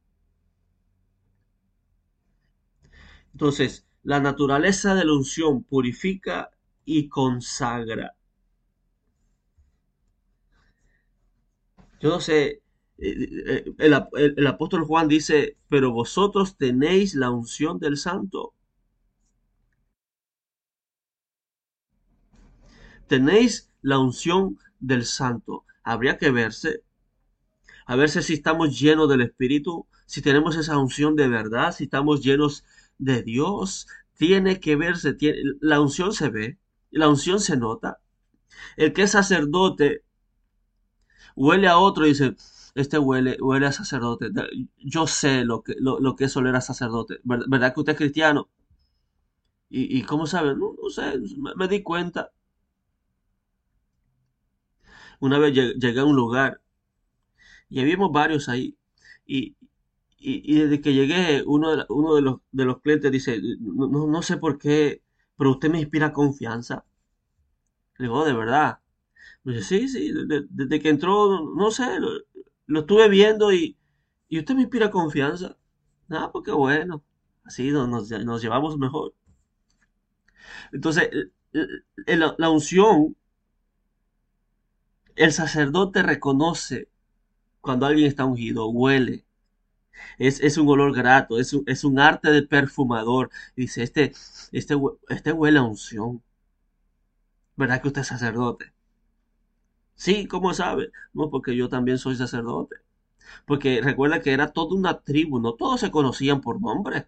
Entonces, 3.34 3.86
la 4.04 4.20
naturaleza 4.20 4.96
de 4.96 5.06
la 5.06 5.14
unción 5.14 5.64
purifica 5.64 6.52
y 6.88 7.10
consagra. 7.10 8.16
Yo 12.00 12.10
no 12.10 12.20
sé, 12.22 12.62
eh, 12.98 13.28
eh, 13.48 13.66
el, 13.80 14.48
apóstol 14.48 14.86
Juan 14.86 15.08
dice, 15.08 15.58
pero 15.70 15.92
vosotros 15.92 16.56
tenéis 16.58 17.14
la 17.16 17.30
unción 17.32 17.80
del 17.80 17.98
santo. 17.98 18.54
Tenéis 23.08 23.70
la 23.82 24.00
unción 24.00 24.58
del 24.80 25.06
santo. 25.06 25.66
Habría 25.84 26.18
que 26.18 26.32
verse, 26.32 26.84
a 27.86 27.96
verse 27.96 28.22
si 28.22 28.34
estamos 28.34 28.80
llenos 28.80 29.10
del 29.10 29.22
Espíritu, 29.22 29.88
si 30.06 30.22
tenemos 30.22 30.56
esa 30.56 30.78
unción 30.78 31.16
de 31.16 31.28
verdad, 31.28 31.74
si 31.76 31.86
estamos 31.86 32.24
llenos 32.24 32.64
de 32.98 33.24
Dios. 33.24 33.88
Tiene 34.18 34.60
que 34.60 34.76
verse, 34.76 35.18
la 35.62 35.82
unción 35.82 36.14
se 36.14 36.30
ve, 36.30 36.58
la 36.92 37.10
unción 37.10 37.40
se 37.40 37.58
nota. 37.58 38.00
El 38.78 38.94
que 38.94 39.04
es 39.04 39.12
sacerdote 39.12 40.04
huele 41.36 41.68
a 41.68 41.78
otro 41.78 42.06
y 42.06 42.10
dice, 42.10 42.36
este 42.76 43.00
huele, 43.00 43.38
huele 43.42 43.68
a 43.68 43.72
sacerdote. 43.72 44.30
Yo 44.78 45.08
sé 45.08 45.46
lo 45.46 45.64
que, 45.64 45.76
lo, 45.80 46.16
que 46.16 46.28
oler 46.36 46.56
a 46.56 46.62
sacerdote. 46.62 47.20
¿Verdad 47.24 47.74
que 47.74 47.80
usted 47.80 47.94
es 47.94 47.98
cristiano? 47.98 48.50
¿Y, 49.70 50.04
cómo 50.04 50.28
sabe? 50.28 50.56
No, 50.56 50.74
sé, 50.90 51.20
me, 51.58 51.68
di 51.68 51.84
cuenta. 51.84 52.32
Una 55.20 55.40
vez 55.40 55.54
llegué 55.54 56.00
a 56.00 56.06
un 56.06 56.16
lugar 56.16 56.62
y 57.70 57.82
habíamos 57.82 58.12
varios 58.12 58.50
ahí. 58.50 58.78
Y, 59.26 59.56
desde 60.20 60.82
que 60.82 60.94
llegué, 60.94 61.44
uno 61.46 61.76
de, 61.76 61.86
uno 61.90 62.16
de, 62.16 62.22
los, 62.22 62.38
de 62.52 62.66
los 62.66 62.82
clientes 62.82 63.12
dice, 63.12 63.40
no, 63.60 64.08
no 64.08 64.22
sé 64.22 64.38
por 64.38 64.58
qué, 64.58 65.04
pero 65.38 65.52
usted 65.52 65.70
me 65.70 65.80
inspira 65.80 66.14
confianza. 66.14 66.86
Le 67.98 68.06
digo, 68.06 68.20
oh, 68.20 68.26
de 68.26 68.34
verdad. 68.34 68.80
Me 69.44 69.54
dice, 69.56 69.80
sí, 69.80 69.88
sí, 69.90 70.14
desde, 70.28 70.82
que 70.82 70.90
entró, 70.90 71.54
no 71.56 71.72
sé, 71.72 72.00
lo, 72.00 72.80
estuve 72.80 73.10
viendo 73.10 73.54
y, 73.54 73.78
y, 74.30 74.40
usted 74.40 74.56
me 74.56 74.62
inspira 74.64 74.92
confianza. 74.92 75.58
Nada, 76.08 76.32
porque 76.32 76.52
bueno, 76.52 77.04
así 77.46 77.72
nos, 77.72 78.10
nos, 78.10 78.42
llevamos 78.42 78.78
mejor. 78.78 79.14
Entonces, 80.72 81.10
la 82.06 82.50
unción, 82.50 83.16
el 85.16 85.32
sacerdote 85.34 86.04
reconoce 86.04 86.90
cuando 87.62 87.86
alguien 87.86 88.08
está 88.08 88.26
ungido, 88.26 88.70
huele. 88.70 89.27
Es, 90.18 90.40
es, 90.42 90.58
un 90.58 90.68
olor 90.70 90.94
grato, 90.96 91.40
es 91.40 91.54
un, 91.54 91.64
es 91.68 91.84
un 91.84 92.00
arte 92.00 92.32
de 92.32 92.44
perfumador. 92.44 93.30
dice, 93.56 93.84
este, 93.84 94.14
este, 94.52 94.76
este 95.10 95.32
huele 95.32 95.60
a 95.60 95.64
unción. 95.64 96.24
¿Verdad 97.58 97.82
que 97.82 97.90
usted 97.90 98.02
es 98.02 98.08
sacerdote? 98.08 98.72
Sí, 99.96 100.28
¿cómo 100.28 100.54
sabe? 100.54 100.92
No, 101.14 101.30
porque 101.30 101.56
yo 101.56 101.68
también 101.70 101.98
soy 101.98 102.16
sacerdote. 102.16 102.78
Porque 103.46 103.82
recuerda 103.84 104.22
que 104.22 104.34
era 104.34 104.54
toda 104.54 104.76
una 104.76 105.02
tribu, 105.02 105.40
no 105.40 105.56
todos 105.56 105.82
se 105.82 105.92
conocían 105.92 106.42
por 106.42 106.62
nombre. 106.62 107.08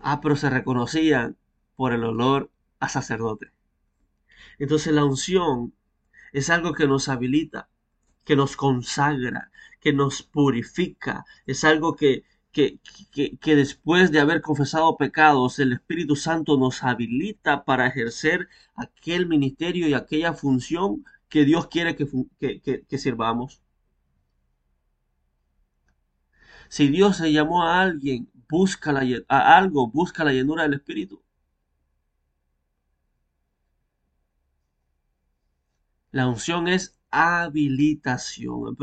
Ah, 0.00 0.20
pero 0.20 0.34
se 0.36 0.50
reconocían 0.50 1.36
por 1.76 1.92
el 1.92 2.02
olor 2.04 2.50
a 2.80 2.88
sacerdote. 2.88 3.52
Entonces 4.58 4.92
la 4.92 5.04
unción 5.04 5.74
es 6.32 6.50
algo 6.50 6.74
que 6.74 6.86
nos 6.86 7.08
habilita, 7.08 7.68
que 8.28 8.36
nos 8.36 8.56
consagra, 8.56 9.50
que 9.80 9.94
nos 9.94 10.22
purifica, 10.22 11.24
es 11.46 11.64
algo 11.64 11.96
que, 11.96 12.24
que, 12.52 13.56
después 13.56 14.12
de 14.12 14.20
haber 14.20 14.42
confesado 14.42 14.98
pecados, 14.98 15.58
el 15.58 15.72
Espíritu 15.72 16.14
Santo 16.14 16.58
nos 16.58 16.82
habilita 16.82 17.64
para 17.64 17.86
ejercer 17.86 18.48
aquel 18.74 19.26
ministerio 19.26 19.88
y 19.88 19.94
aquella 19.94 20.34
función 20.34 21.06
que 21.30 21.46
Dios 21.46 21.68
quiere 21.68 21.96
que, 21.96 22.98
sirvamos. 22.98 23.62
Si 26.68 26.88
Dios 26.88 27.16
se 27.16 27.32
llamó 27.32 27.62
a 27.64 27.80
alguien, 27.80 28.30
busca 28.50 28.92
la, 28.92 29.02
a 29.28 29.56
algo, 29.56 29.88
busca 29.90 30.22
la 30.24 30.32
llenura 30.34 30.64
del 30.64 30.74
Espíritu. 30.74 31.22
La 36.10 36.26
unción 36.28 36.68
es 36.68 36.97
habilitación. 37.10 38.76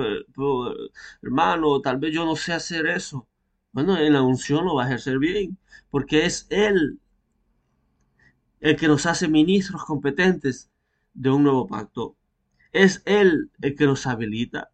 hermano, 1.21 1.82
tal 1.82 1.97
vez 1.97 2.13
yo 2.13 2.26
no 2.26 2.36
sé 2.36 2.53
hacer 2.53 2.88
eso. 2.88 3.28
Bueno, 3.71 3.97
en 3.97 4.13
la 4.13 4.21
unción 4.21 4.65
lo 4.65 4.76
va 4.76 4.84
a 4.86 4.88
ejercer 4.88 5.19
bien, 5.19 5.57
porque 5.89 6.26
es 6.26 6.47
Él 6.49 6.99
el 8.61 8.76
que 8.78 8.88
nos 8.88 9.05
hace 9.05 9.28
ministros 9.28 9.84
competentes 9.86 10.71
de 11.13 11.30
un 11.30 11.43
nuevo 11.43 11.67
pacto. 11.67 12.15
Es 12.71 13.01
Él 13.05 13.51
el 13.61 13.76
que 13.76 13.86
nos 13.86 14.07
habilita. 14.07 14.71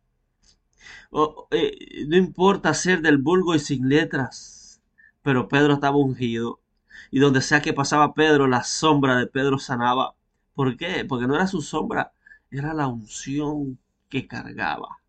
Eh, 1.52 2.06
no 2.08 2.16
importa 2.18 2.74
ser 2.74 3.02
del 3.02 3.18
vulgo 3.18 3.56
y 3.56 3.60
sin 3.60 3.90
letras, 3.90 4.82
pero 5.22 5.48
Pedro 5.48 5.74
estaba 5.74 5.98
ungido. 5.98 6.60
Y 7.12 7.20
donde 7.20 7.42
sea 7.42 7.62
que 7.62 7.74
pasaba 7.74 8.14
Pedro, 8.14 8.48
la 8.48 8.64
sombra 8.64 9.18
de 9.18 9.28
Pedro 9.28 9.60
sanaba. 9.60 10.16
¿Por 10.54 10.78
qué? 10.78 11.06
Porque 11.06 11.28
no 11.28 11.36
era 11.36 11.48
su 11.48 11.62
sombra, 11.62 12.14
era 12.52 12.74
la 12.74 12.88
unción 12.88 13.80
que 14.10 14.28
cargaba. 14.28 15.00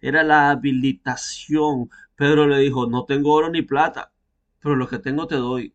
Era 0.00 0.22
la 0.24 0.50
habilitación. 0.50 1.90
Pedro 2.16 2.46
le 2.46 2.58
dijo, 2.58 2.86
no 2.86 3.04
tengo 3.04 3.32
oro 3.32 3.50
ni 3.50 3.62
plata, 3.62 4.12
pero 4.60 4.76
lo 4.76 4.88
que 4.88 4.98
tengo 4.98 5.26
te 5.26 5.36
doy. 5.36 5.74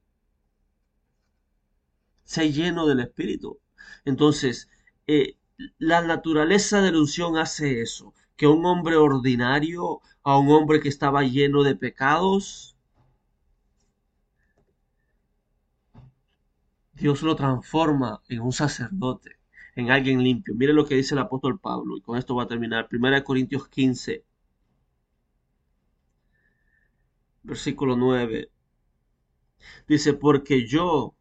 Sé 2.25 2.51
lleno 2.51 2.85
del 2.85 2.99
Espíritu. 2.99 3.59
Entonces, 4.05 4.69
eh, 5.07 5.37
la 5.77 6.01
naturaleza 6.01 6.81
de 6.81 6.91
la 6.91 6.99
unción 6.99 7.37
hace 7.37 7.81
eso, 7.81 8.13
que 8.35 8.47
un 8.47 8.65
hombre 8.65 8.95
ordinario, 8.97 10.01
a 10.23 10.37
un 10.37 10.49
hombre 10.51 10.79
que 10.81 10.89
estaba 10.89 11.23
lleno 11.23 11.63
de 11.63 11.75
pecados, 11.75 12.75
Dios 16.93 17.21
lo 17.21 17.35
transforma 17.35 18.21
en 18.29 18.41
un 18.41 18.51
sacerdote, 18.53 19.37
en 19.75 19.91
alguien 19.91 20.23
limpio. 20.23 20.53
Mire 20.55 20.73
lo 20.73 20.85
que 20.85 20.95
dice 20.95 21.15
el 21.15 21.19
apóstol 21.19 21.59
Pablo, 21.59 21.97
y 21.97 22.01
con 22.01 22.17
esto 22.17 22.35
va 22.35 22.43
a 22.43 22.47
terminar. 22.47 22.87
1 22.91 23.23
Corintios 23.23 23.67
15, 23.67 24.23
versículo 27.43 27.95
9. 27.95 28.49
Dice, 29.87 30.13
porque 30.13 30.67
yo, 30.67 31.15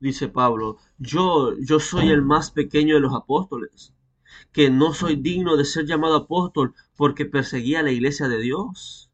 dice 0.00 0.28
Pablo, 0.28 0.78
yo, 0.98 1.56
yo 1.58 1.80
soy 1.80 2.10
el 2.10 2.22
más 2.22 2.50
pequeño 2.50 2.94
de 2.94 3.00
los 3.00 3.14
apóstoles, 3.14 3.94
que 4.52 4.70
no 4.70 4.94
soy 4.94 5.16
digno 5.16 5.56
de 5.56 5.64
ser 5.64 5.86
llamado 5.86 6.16
apóstol 6.16 6.74
porque 6.96 7.26
perseguía 7.26 7.82
la 7.82 7.92
iglesia 7.92 8.28
de 8.28 8.38
Dios. 8.40 9.10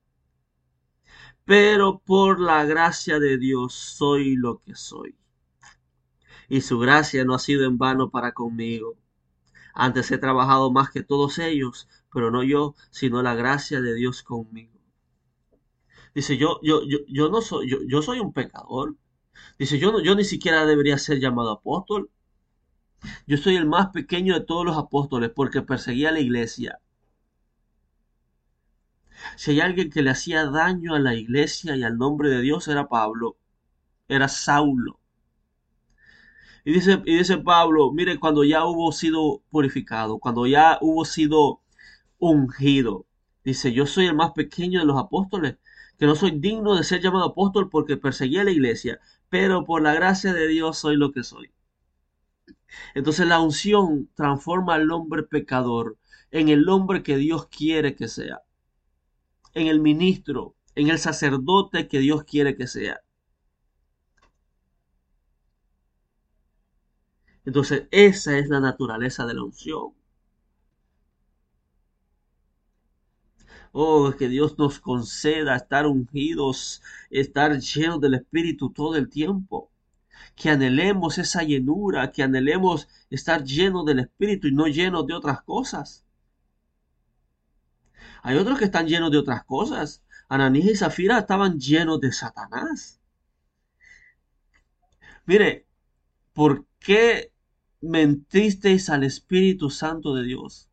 Pero 1.45 1.99
por 1.99 2.41
la 2.41 2.65
gracia 2.65 3.19
de 3.19 3.37
Dios 3.39 3.75
soy 3.75 4.37
lo 4.37 4.59
que 4.59 4.75
soy. 4.75 5.20
Y 6.51 6.61
su 6.61 6.79
gracia 6.79 7.25
no 7.25 7.35
ha 7.35 7.39
sido 7.39 7.65
en 7.65 7.79
vano 7.79 8.11
para 8.11 8.33
conmigo. 8.33 8.97
Antes 9.73 10.11
he 10.11 10.19
trabajado 10.19 10.71
más 10.71 10.91
que 10.91 11.03
todos 11.03 11.39
ellos, 11.39 11.89
pero 12.13 12.31
no 12.31 12.43
yo, 12.43 12.75
sino 12.91 13.23
la 13.23 13.35
gracia 13.35 13.81
de 13.81 13.95
Dios 13.95 14.23
conmigo. 14.23 14.79
Dice, 16.15 16.37
yo, 16.37 16.61
yo, 16.63 16.83
yo, 16.87 16.99
yo 17.09 17.31
no 17.31 17.41
soy, 17.41 17.71
yo, 17.71 17.79
yo 17.87 18.03
soy 18.03 18.21
un 18.21 18.33
pecador. 18.33 18.97
Dice, 19.59 19.79
yo, 19.79 19.93
no, 19.93 20.03
yo 20.03 20.15
ni 20.15 20.25
siquiera 20.25 20.67
debería 20.67 20.99
ser 20.99 21.21
llamado 21.21 21.53
apóstol. 21.53 22.11
Yo 23.27 23.37
soy 23.39 23.57
el 23.57 23.67
más 23.67 23.89
pequeño 23.91 24.35
de 24.35 24.45
todos 24.45 24.67
los 24.67 24.77
apóstoles 24.77 25.31
porque 25.35 25.63
perseguía 25.63 26.11
a 26.11 26.13
la 26.13 26.21
iglesia. 26.21 26.81
Si 29.37 29.53
hay 29.53 29.61
alguien 29.61 29.91
que 29.91 30.03
le 30.03 30.11
hacía 30.11 30.47
daño 30.47 30.95
a 30.95 30.99
la 30.99 31.15
iglesia 31.15 31.77
y 31.77 31.83
al 31.83 31.97
nombre 31.99 32.29
de 32.31 32.41
Dios 32.43 32.69
era 32.69 32.89
Pablo, 32.89 33.37
era 34.09 34.29
Saulo. 34.29 35.00
Y 36.65 36.73
dice, 36.73 37.03
y 37.07 37.17
dice 37.17 37.39
Pablo, 37.39 37.93
mire, 37.93 38.19
cuando 38.19 38.45
ya 38.45 38.65
hubo 38.67 38.93
sido 38.93 39.43
purificado, 39.51 40.19
cuando 40.19 40.47
ya 40.47 40.79
hubo 40.81 41.05
sido 41.05 41.61
ungido, 42.19 43.07
dice, 43.45 43.73
yo 43.73 43.87
soy 43.87 44.07
el 44.07 44.15
más 44.15 44.33
pequeño 44.33 44.81
de 44.81 44.87
los 44.87 44.99
apóstoles, 44.99 45.57
que 45.99 46.07
no 46.07 46.15
soy 46.15 46.33
digno 46.33 46.77
de 46.77 46.85
ser 46.85 47.01
llamado 47.01 47.27
apóstol 47.27 47.69
porque 47.71 47.97
perseguía 47.97 48.43
a 48.43 48.45
la 48.45 48.51
iglesia, 48.51 49.01
pero 49.29 49.65
por 49.65 49.83
la 49.83 49.95
gracia 49.95 50.33
de 50.33 50.49
Dios 50.49 50.79
soy 50.79 50.97
lo 50.97 51.13
que 51.13 51.23
soy. 51.23 51.51
Entonces 52.95 53.27
la 53.27 53.41
unción 53.41 54.09
transforma 54.15 54.75
al 54.75 54.91
hombre 54.91 55.23
pecador 55.23 55.99
en 56.31 56.49
el 56.49 56.69
hombre 56.69 57.03
que 57.03 57.17
Dios 57.17 57.47
quiere 57.49 57.95
que 57.97 58.09
sea, 58.09 58.43
en 59.55 59.67
el 59.67 59.81
ministro, 59.81 60.55
en 60.75 60.89
el 60.89 60.99
sacerdote 60.99 61.89
que 61.89 61.99
Dios 61.99 62.25
quiere 62.25 62.57
que 62.57 62.67
sea. 62.67 63.01
Entonces 67.51 67.89
esa 67.91 68.39
es 68.39 68.49
la 68.49 68.61
naturaleza 68.61 69.27
de 69.27 69.35
la 69.35 69.43
unción. 69.43 69.93
Oh, 73.73 74.13
que 74.17 74.29
Dios 74.29 74.57
nos 74.57 74.79
conceda 74.79 75.57
estar 75.57 75.85
ungidos, 75.89 76.81
estar 77.11 77.59
llenos 77.59 78.01
del 78.01 78.15
Espíritu 78.15 78.71
todo 78.71 78.95
el 78.95 79.09
tiempo. 79.09 79.69
Que 80.37 80.51
anhelemos 80.51 81.19
esa 81.19 81.43
llenura, 81.43 82.13
que 82.13 82.23
anhelemos 82.23 82.89
estar 83.11 83.43
llenos 83.43 83.85
del 83.85 83.99
Espíritu 83.99 84.47
y 84.47 84.53
no 84.53 84.69
llenos 84.69 85.05
de 85.09 85.15
otras 85.15 85.43
cosas. 85.43 86.05
Hay 88.23 88.37
otros 88.37 88.61
que 88.61 88.67
están 88.67 88.87
llenos 88.87 89.11
de 89.11 89.19
otras 89.19 89.43
cosas. 89.45 90.05
Ananías 90.29 90.67
y 90.71 90.77
Zafira 90.77 91.19
estaban 91.19 91.59
llenos 91.59 92.01
de 92.01 92.13
Satanás. 92.13 93.01
Mire, 95.27 95.67
¿por 96.33 96.65
qué 96.79 97.30
mentisteis 97.81 98.91
al 98.91 99.05
Espíritu 99.05 99.71
Santo 99.71 100.15
de 100.15 100.25
Dios? 100.25 100.69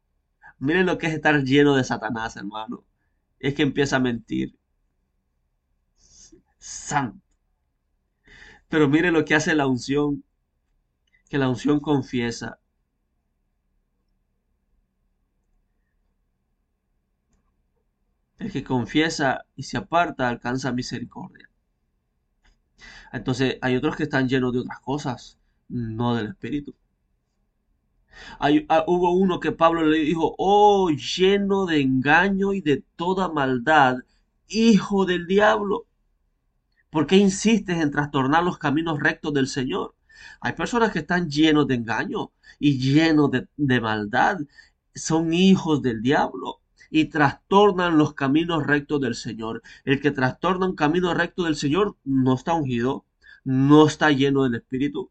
Mire 0.59 0.83
lo 0.83 0.97
que 0.97 1.07
es 1.07 1.13
estar 1.13 1.43
lleno 1.43 1.75
de 1.75 1.83
Satanás, 1.83 2.35
hermano 2.37 2.83
es 3.39 3.53
que 3.53 3.63
empieza 3.63 3.97
a 3.97 3.99
mentir. 3.99 4.57
Santo. 6.57 7.21
Pero 8.69 8.87
mire 8.89 9.11
lo 9.11 9.23
que 9.25 9.35
hace 9.35 9.55
la 9.55 9.67
unción, 9.67 10.23
que 11.29 11.37
la 11.37 11.49
unción 11.49 11.79
confiesa. 11.79 12.59
El 18.39 18.51
que 18.51 18.63
confiesa 18.63 19.45
y 19.55 19.63
se 19.63 19.77
aparta 19.77 20.27
alcanza 20.27 20.71
misericordia. 20.71 21.49
Entonces 23.11 23.57
hay 23.61 23.75
otros 23.75 23.95
que 23.95 24.03
están 24.03 24.27
llenos 24.27 24.53
de 24.53 24.59
otras 24.59 24.79
cosas, 24.79 25.37
no 25.69 26.15
del 26.15 26.27
Espíritu. 26.27 26.75
Ah, 28.39 28.49
hubo 28.87 29.11
uno 29.11 29.39
que 29.39 29.51
Pablo 29.51 29.83
le 29.83 29.99
dijo, 29.99 30.35
oh, 30.37 30.89
lleno 30.89 31.65
de 31.65 31.81
engaño 31.81 32.53
y 32.53 32.61
de 32.61 32.83
toda 32.95 33.29
maldad, 33.29 33.97
hijo 34.47 35.05
del 35.05 35.27
diablo. 35.27 35.85
¿Por 36.89 37.07
qué 37.07 37.17
insistes 37.17 37.77
en 37.79 37.91
trastornar 37.91 38.43
los 38.43 38.57
caminos 38.57 38.99
rectos 38.99 39.33
del 39.33 39.47
Señor? 39.47 39.95
Hay 40.41 40.53
personas 40.53 40.91
que 40.91 40.99
están 40.99 41.29
llenos 41.29 41.67
de 41.67 41.75
engaño 41.75 42.31
y 42.59 42.79
llenos 42.79 43.31
de, 43.31 43.47
de 43.57 43.81
maldad. 43.81 44.39
Son 44.95 45.33
hijos 45.33 45.81
del 45.81 46.01
diablo 46.01 46.61
y 46.89 47.05
trastornan 47.05 47.97
los 47.97 48.13
caminos 48.13 48.65
rectos 48.65 49.01
del 49.01 49.15
Señor. 49.15 49.61
El 49.85 50.01
que 50.01 50.11
trastorna 50.11 50.67
un 50.67 50.75
camino 50.75 51.13
recto 51.13 51.43
del 51.43 51.55
Señor 51.55 51.97
no 52.03 52.35
está 52.35 52.53
ungido, 52.53 53.05
no 53.43 53.87
está 53.87 54.11
lleno 54.11 54.43
del 54.43 54.55
Espíritu, 54.55 55.09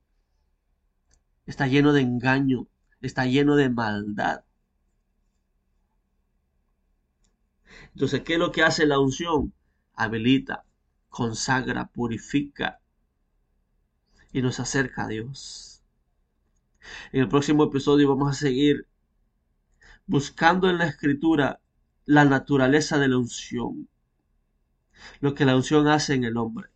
está 1.47 1.67
lleno 1.67 1.93
de 1.93 2.03
engaño, 2.03 2.67
está 3.01 3.27
lleno 3.27 3.57
de 3.57 3.69
maldad. 3.71 4.45
Entonces, 7.93 8.23
¿qué 8.23 8.35
es 8.35 8.39
lo 8.39 8.53
que 8.53 8.63
hace 8.63 8.87
la 8.87 8.99
unción? 8.99 9.53
Habilita, 9.95 10.65
consagra, 11.09 11.87
purifica 11.87 12.81
y 14.33 14.43
nos 14.43 14.61
acerca 14.61 15.05
a 15.05 15.09
Dios. 15.09 15.83
En 17.13 17.23
el 17.23 17.29
próximo 17.29 17.65
episodio 17.65 18.09
vamos 18.09 18.31
a 18.31 18.39
seguir 18.39 18.87
buscando 20.07 20.69
en 20.71 20.79
la 20.79 20.87
escritura 20.87 21.61
la 22.05 22.25
naturaleza 22.25 22.99
de 22.99 23.09
la 23.09 23.19
unción, 23.19 23.89
lo 25.21 25.35
que 25.35 25.45
la 25.45 25.57
unción 25.57 25.89
hace 25.89 26.15
en 26.15 26.25
el 26.25 26.37
hombre. 26.37 26.69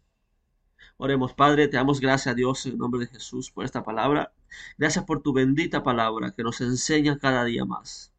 Oremos, 0.96 1.34
Padre, 1.34 1.68
te 1.68 1.76
damos 1.76 2.00
gracias 2.00 2.32
a 2.32 2.34
Dios 2.34 2.66
en 2.66 2.72
el 2.72 2.78
nombre 2.78 3.00
de 3.00 3.06
Jesús 3.06 3.50
por 3.50 3.64
esta 3.64 3.84
palabra. 3.84 4.32
Gracias 4.78 5.04
por 5.04 5.22
tu 5.22 5.32
bendita 5.32 5.82
palabra 5.82 6.32
que 6.32 6.42
nos 6.42 6.60
enseña 6.60 7.18
cada 7.18 7.44
día 7.44 7.64
más. 7.64 8.12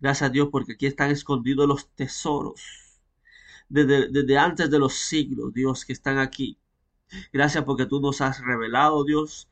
Gracias 0.00 0.28
a 0.28 0.32
Dios 0.32 0.48
porque 0.52 0.72
aquí 0.72 0.86
están 0.86 1.10
escondidos 1.10 1.66
los 1.68 1.88
tesoros 1.94 2.60
desde, 3.68 4.08
desde 4.08 4.38
antes 4.38 4.70
de 4.70 4.78
los 4.78 4.94
siglos, 4.94 5.54
Dios, 5.54 5.84
que 5.84 5.92
están 5.92 6.18
aquí. 6.18 6.58
Gracias 7.32 7.64
porque 7.64 7.86
tú 7.86 8.00
nos 8.00 8.20
has 8.20 8.40
revelado, 8.40 9.04
Dios, 9.04 9.48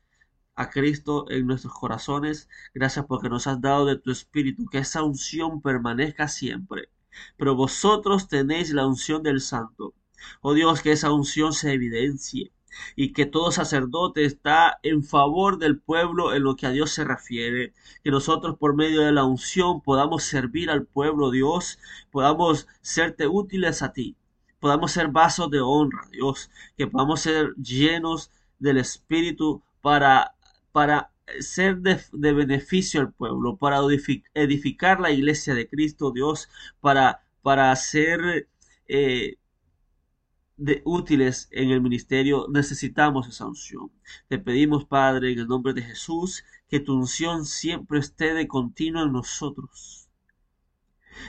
a 0.55 0.69
Cristo 0.69 1.25
en 1.29 1.47
nuestros 1.47 1.73
corazones. 1.73 2.49
Gracias 2.73 3.05
porque 3.05 3.29
nos 3.29 3.47
has 3.47 3.61
dado 3.61 3.85
de 3.85 3.97
tu 3.97 4.11
Espíritu, 4.11 4.65
que 4.67 4.79
esa 4.79 5.03
unción 5.03 5.61
permanezca 5.61 6.27
siempre. 6.27 6.89
Pero 7.37 7.55
vosotros 7.55 8.27
tenéis 8.27 8.71
la 8.71 8.87
unción 8.87 9.23
del 9.23 9.41
Santo. 9.41 9.93
Oh 10.41 10.53
Dios, 10.53 10.81
que 10.81 10.91
esa 10.91 11.11
unción 11.11 11.53
se 11.53 11.73
evidencie 11.73 12.51
y 12.95 13.13
que 13.13 13.25
todo 13.25 13.51
sacerdote 13.51 14.25
está 14.25 14.79
en 14.83 15.03
favor 15.03 15.57
del 15.57 15.79
pueblo 15.79 16.33
en 16.33 16.43
lo 16.43 16.55
que 16.55 16.67
a 16.67 16.71
Dios 16.71 16.91
se 16.91 17.03
refiere, 17.03 17.73
que 18.03 18.11
nosotros 18.11 18.57
por 18.57 18.75
medio 18.75 19.01
de 19.01 19.11
la 19.11 19.25
unción 19.25 19.81
podamos 19.81 20.23
servir 20.23 20.69
al 20.69 20.85
pueblo 20.85 21.31
Dios, 21.31 21.79
podamos 22.11 22.67
serte 22.81 23.27
útiles 23.27 23.81
a 23.81 23.93
ti, 23.93 24.15
podamos 24.59 24.91
ser 24.91 25.09
vasos 25.09 25.49
de 25.49 25.61
honra, 25.61 26.07
Dios, 26.11 26.49
que 26.77 26.87
podamos 26.87 27.21
ser 27.21 27.53
llenos 27.55 28.31
del 28.59 28.77
Espíritu 28.77 29.61
para, 29.81 30.35
para 30.71 31.11
ser 31.39 31.77
de, 31.77 32.33
beneficio 32.33 33.01
al 33.01 33.11
pueblo, 33.13 33.57
para 33.57 33.79
edificar 34.33 34.99
la 34.99 35.11
iglesia 35.11 35.53
de 35.53 35.67
Cristo 35.67 36.11
Dios, 36.11 36.49
para, 36.79 37.23
para 37.41 37.75
ser 37.75 38.47
eh, 38.87 39.35
de 40.61 40.83
útiles 40.85 41.47
en 41.51 41.71
el 41.71 41.81
ministerio, 41.81 42.45
necesitamos 42.47 43.27
esa 43.27 43.47
unción. 43.47 43.91
Te 44.27 44.37
pedimos, 44.37 44.85
Padre, 44.85 45.31
en 45.31 45.39
el 45.39 45.47
nombre 45.47 45.73
de 45.73 45.81
Jesús, 45.81 46.43
que 46.69 46.79
tu 46.79 46.93
unción 46.95 47.45
siempre 47.45 47.97
esté 47.99 48.35
de 48.35 48.47
continuo 48.47 49.03
en 49.03 49.11
nosotros. 49.11 50.07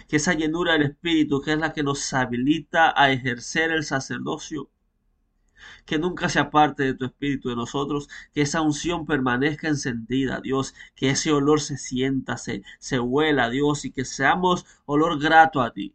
Que 0.06 0.16
esa 0.16 0.34
llenura 0.34 0.74
del 0.74 0.82
Espíritu, 0.82 1.40
que 1.40 1.52
es 1.54 1.58
la 1.58 1.72
que 1.72 1.82
nos 1.82 2.12
habilita 2.12 2.92
a 2.94 3.10
ejercer 3.10 3.70
el 3.70 3.84
sacerdocio, 3.84 4.68
que 5.86 5.98
nunca 5.98 6.28
se 6.28 6.38
aparte 6.38 6.82
de 6.82 6.94
tu 6.94 7.06
espíritu 7.06 7.48
de 7.48 7.56
nosotros, 7.56 8.08
que 8.34 8.42
esa 8.42 8.60
unción 8.60 9.06
permanezca 9.06 9.68
encendida, 9.68 10.40
Dios, 10.42 10.74
que 10.94 11.08
ese 11.08 11.32
olor 11.32 11.60
se 11.60 11.78
sienta, 11.78 12.36
se, 12.36 12.62
se 12.78 13.00
huela, 13.00 13.48
Dios, 13.48 13.86
y 13.86 13.92
que 13.92 14.04
seamos 14.04 14.66
olor 14.84 15.18
grato 15.18 15.62
a 15.62 15.72
ti. 15.72 15.94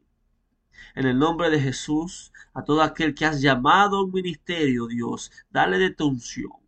En 0.96 1.06
el 1.06 1.18
nombre 1.18 1.50
de 1.50 1.60
Jesús, 1.60 2.32
a 2.54 2.64
todo 2.64 2.82
aquel 2.82 3.16
que 3.16 3.26
has 3.26 3.42
llamado 3.42 3.98
a 3.98 4.04
un 4.04 4.12
ministerio, 4.12 4.88
Dios, 4.88 5.32
dale 5.50 5.78
de 5.78 5.92
tu 5.92 6.08
unción 6.08 6.67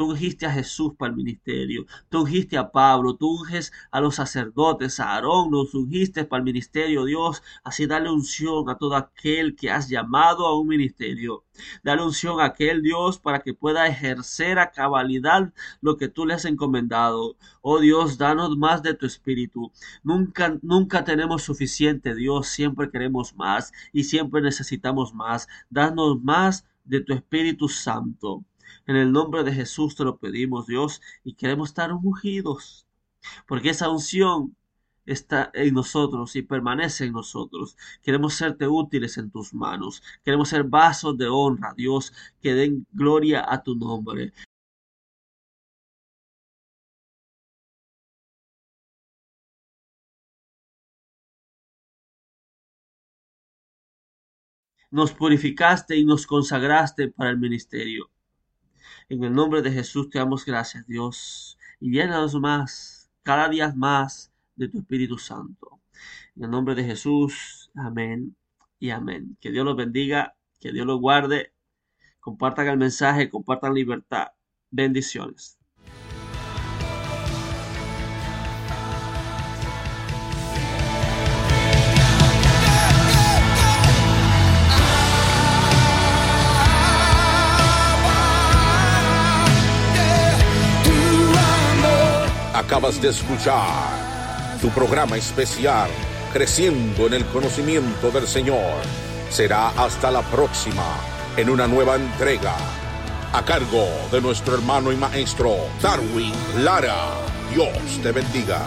Tú 0.00 0.12
ungiste 0.12 0.46
a 0.46 0.50
Jesús 0.50 0.94
para 0.96 1.10
el 1.10 1.16
ministerio. 1.18 1.84
Tú 2.08 2.22
ungiste 2.22 2.56
a 2.56 2.72
Pablo. 2.72 3.16
Tú 3.16 3.38
unges 3.38 3.70
a 3.90 4.00
los 4.00 4.14
sacerdotes. 4.14 4.98
A 4.98 5.12
Aarón 5.12 5.50
los 5.50 5.74
ungiste 5.74 6.24
para 6.24 6.38
el 6.38 6.46
ministerio, 6.46 7.04
Dios. 7.04 7.42
Así 7.64 7.84
dale 7.86 8.08
unción 8.10 8.70
a 8.70 8.78
todo 8.78 8.96
aquel 8.96 9.54
que 9.54 9.70
has 9.70 9.90
llamado 9.90 10.46
a 10.46 10.58
un 10.58 10.68
ministerio. 10.68 11.44
Dale 11.82 12.02
unción 12.02 12.40
a 12.40 12.46
aquel 12.46 12.80
Dios 12.80 13.18
para 13.18 13.40
que 13.40 13.52
pueda 13.52 13.88
ejercer 13.88 14.58
a 14.58 14.70
cabalidad 14.70 15.52
lo 15.82 15.98
que 15.98 16.08
tú 16.08 16.24
le 16.24 16.32
has 16.32 16.46
encomendado. 16.46 17.36
Oh 17.60 17.78
Dios, 17.78 18.16
danos 18.16 18.56
más 18.56 18.82
de 18.82 18.94
tu 18.94 19.04
espíritu. 19.04 19.70
Nunca, 20.02 20.56
nunca 20.62 21.04
tenemos 21.04 21.42
suficiente, 21.42 22.14
Dios. 22.14 22.46
Siempre 22.46 22.90
queremos 22.90 23.36
más 23.36 23.70
y 23.92 24.04
siempre 24.04 24.40
necesitamos 24.40 25.12
más. 25.12 25.46
Danos 25.68 26.22
más 26.22 26.64
de 26.86 27.02
tu 27.02 27.12
Espíritu 27.12 27.68
Santo. 27.68 28.46
En 28.90 28.96
el 28.96 29.12
nombre 29.12 29.44
de 29.44 29.52
Jesús 29.52 29.94
te 29.94 30.02
lo 30.02 30.18
pedimos, 30.18 30.66
Dios, 30.66 31.00
y 31.22 31.34
queremos 31.34 31.68
estar 31.70 31.92
ungidos, 31.92 32.86
porque 33.46 33.70
esa 33.70 33.88
unción 33.88 34.56
está 35.06 35.50
en 35.54 35.74
nosotros 35.74 36.34
y 36.36 36.42
permanece 36.42 37.04
en 37.06 37.12
nosotros. 37.12 37.76
Queremos 38.02 38.34
serte 38.34 38.66
útiles 38.68 39.16
en 39.18 39.30
tus 39.30 39.54
manos. 39.54 40.02
Queremos 40.24 40.48
ser 40.48 40.64
vasos 40.64 41.16
de 41.18 41.28
honra, 41.28 41.72
Dios, 41.76 42.12
que 42.42 42.54
den 42.54 42.86
gloria 42.92 43.44
a 43.48 43.62
tu 43.62 43.76
nombre. 43.76 44.32
Nos 54.92 55.12
purificaste 55.12 55.96
y 55.96 56.04
nos 56.04 56.28
consagraste 56.28 57.08
para 57.08 57.30
el 57.30 57.38
ministerio. 57.38 58.08
En 59.10 59.24
el 59.24 59.32
nombre 59.32 59.60
de 59.60 59.72
Jesús 59.72 60.08
te 60.08 60.20
damos 60.20 60.44
gracias, 60.44 60.86
Dios, 60.86 61.58
y 61.80 61.90
llénanos 61.90 62.32
más, 62.36 63.10
cada 63.24 63.48
día 63.48 63.72
más 63.76 64.32
de 64.54 64.68
tu 64.68 64.78
Espíritu 64.78 65.18
Santo. 65.18 65.80
En 66.36 66.44
el 66.44 66.50
nombre 66.52 66.76
de 66.76 66.84
Jesús, 66.84 67.72
amén 67.74 68.36
y 68.78 68.90
amén. 68.90 69.36
Que 69.40 69.50
Dios 69.50 69.64
los 69.64 69.76
bendiga, 69.76 70.36
que 70.60 70.70
Dios 70.70 70.86
los 70.86 71.00
guarde. 71.00 71.52
Compartan 72.20 72.68
el 72.68 72.76
mensaje, 72.78 73.28
compartan 73.28 73.74
libertad. 73.74 74.28
Bendiciones. 74.70 75.59
Acabas 92.60 93.00
de 93.00 93.08
escuchar 93.08 94.58
tu 94.60 94.68
programa 94.68 95.16
especial 95.16 95.88
Creciendo 96.30 97.06
en 97.06 97.14
el 97.14 97.24
conocimiento 97.24 98.10
del 98.10 98.28
Señor. 98.28 98.82
Será 99.30 99.70
hasta 99.70 100.10
la 100.10 100.20
próxima 100.20 100.84
en 101.38 101.48
una 101.48 101.66
nueva 101.66 101.96
entrega 101.96 102.54
a 103.32 103.42
cargo 103.42 103.88
de 104.12 104.20
nuestro 104.20 104.56
hermano 104.56 104.92
y 104.92 104.96
maestro 104.96 105.56
Darwin 105.80 106.34
Lara. 106.58 107.14
Dios 107.54 107.72
te 108.02 108.12
bendiga. 108.12 108.60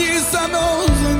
Bautízanos 0.00 0.86
tu 0.86 1.19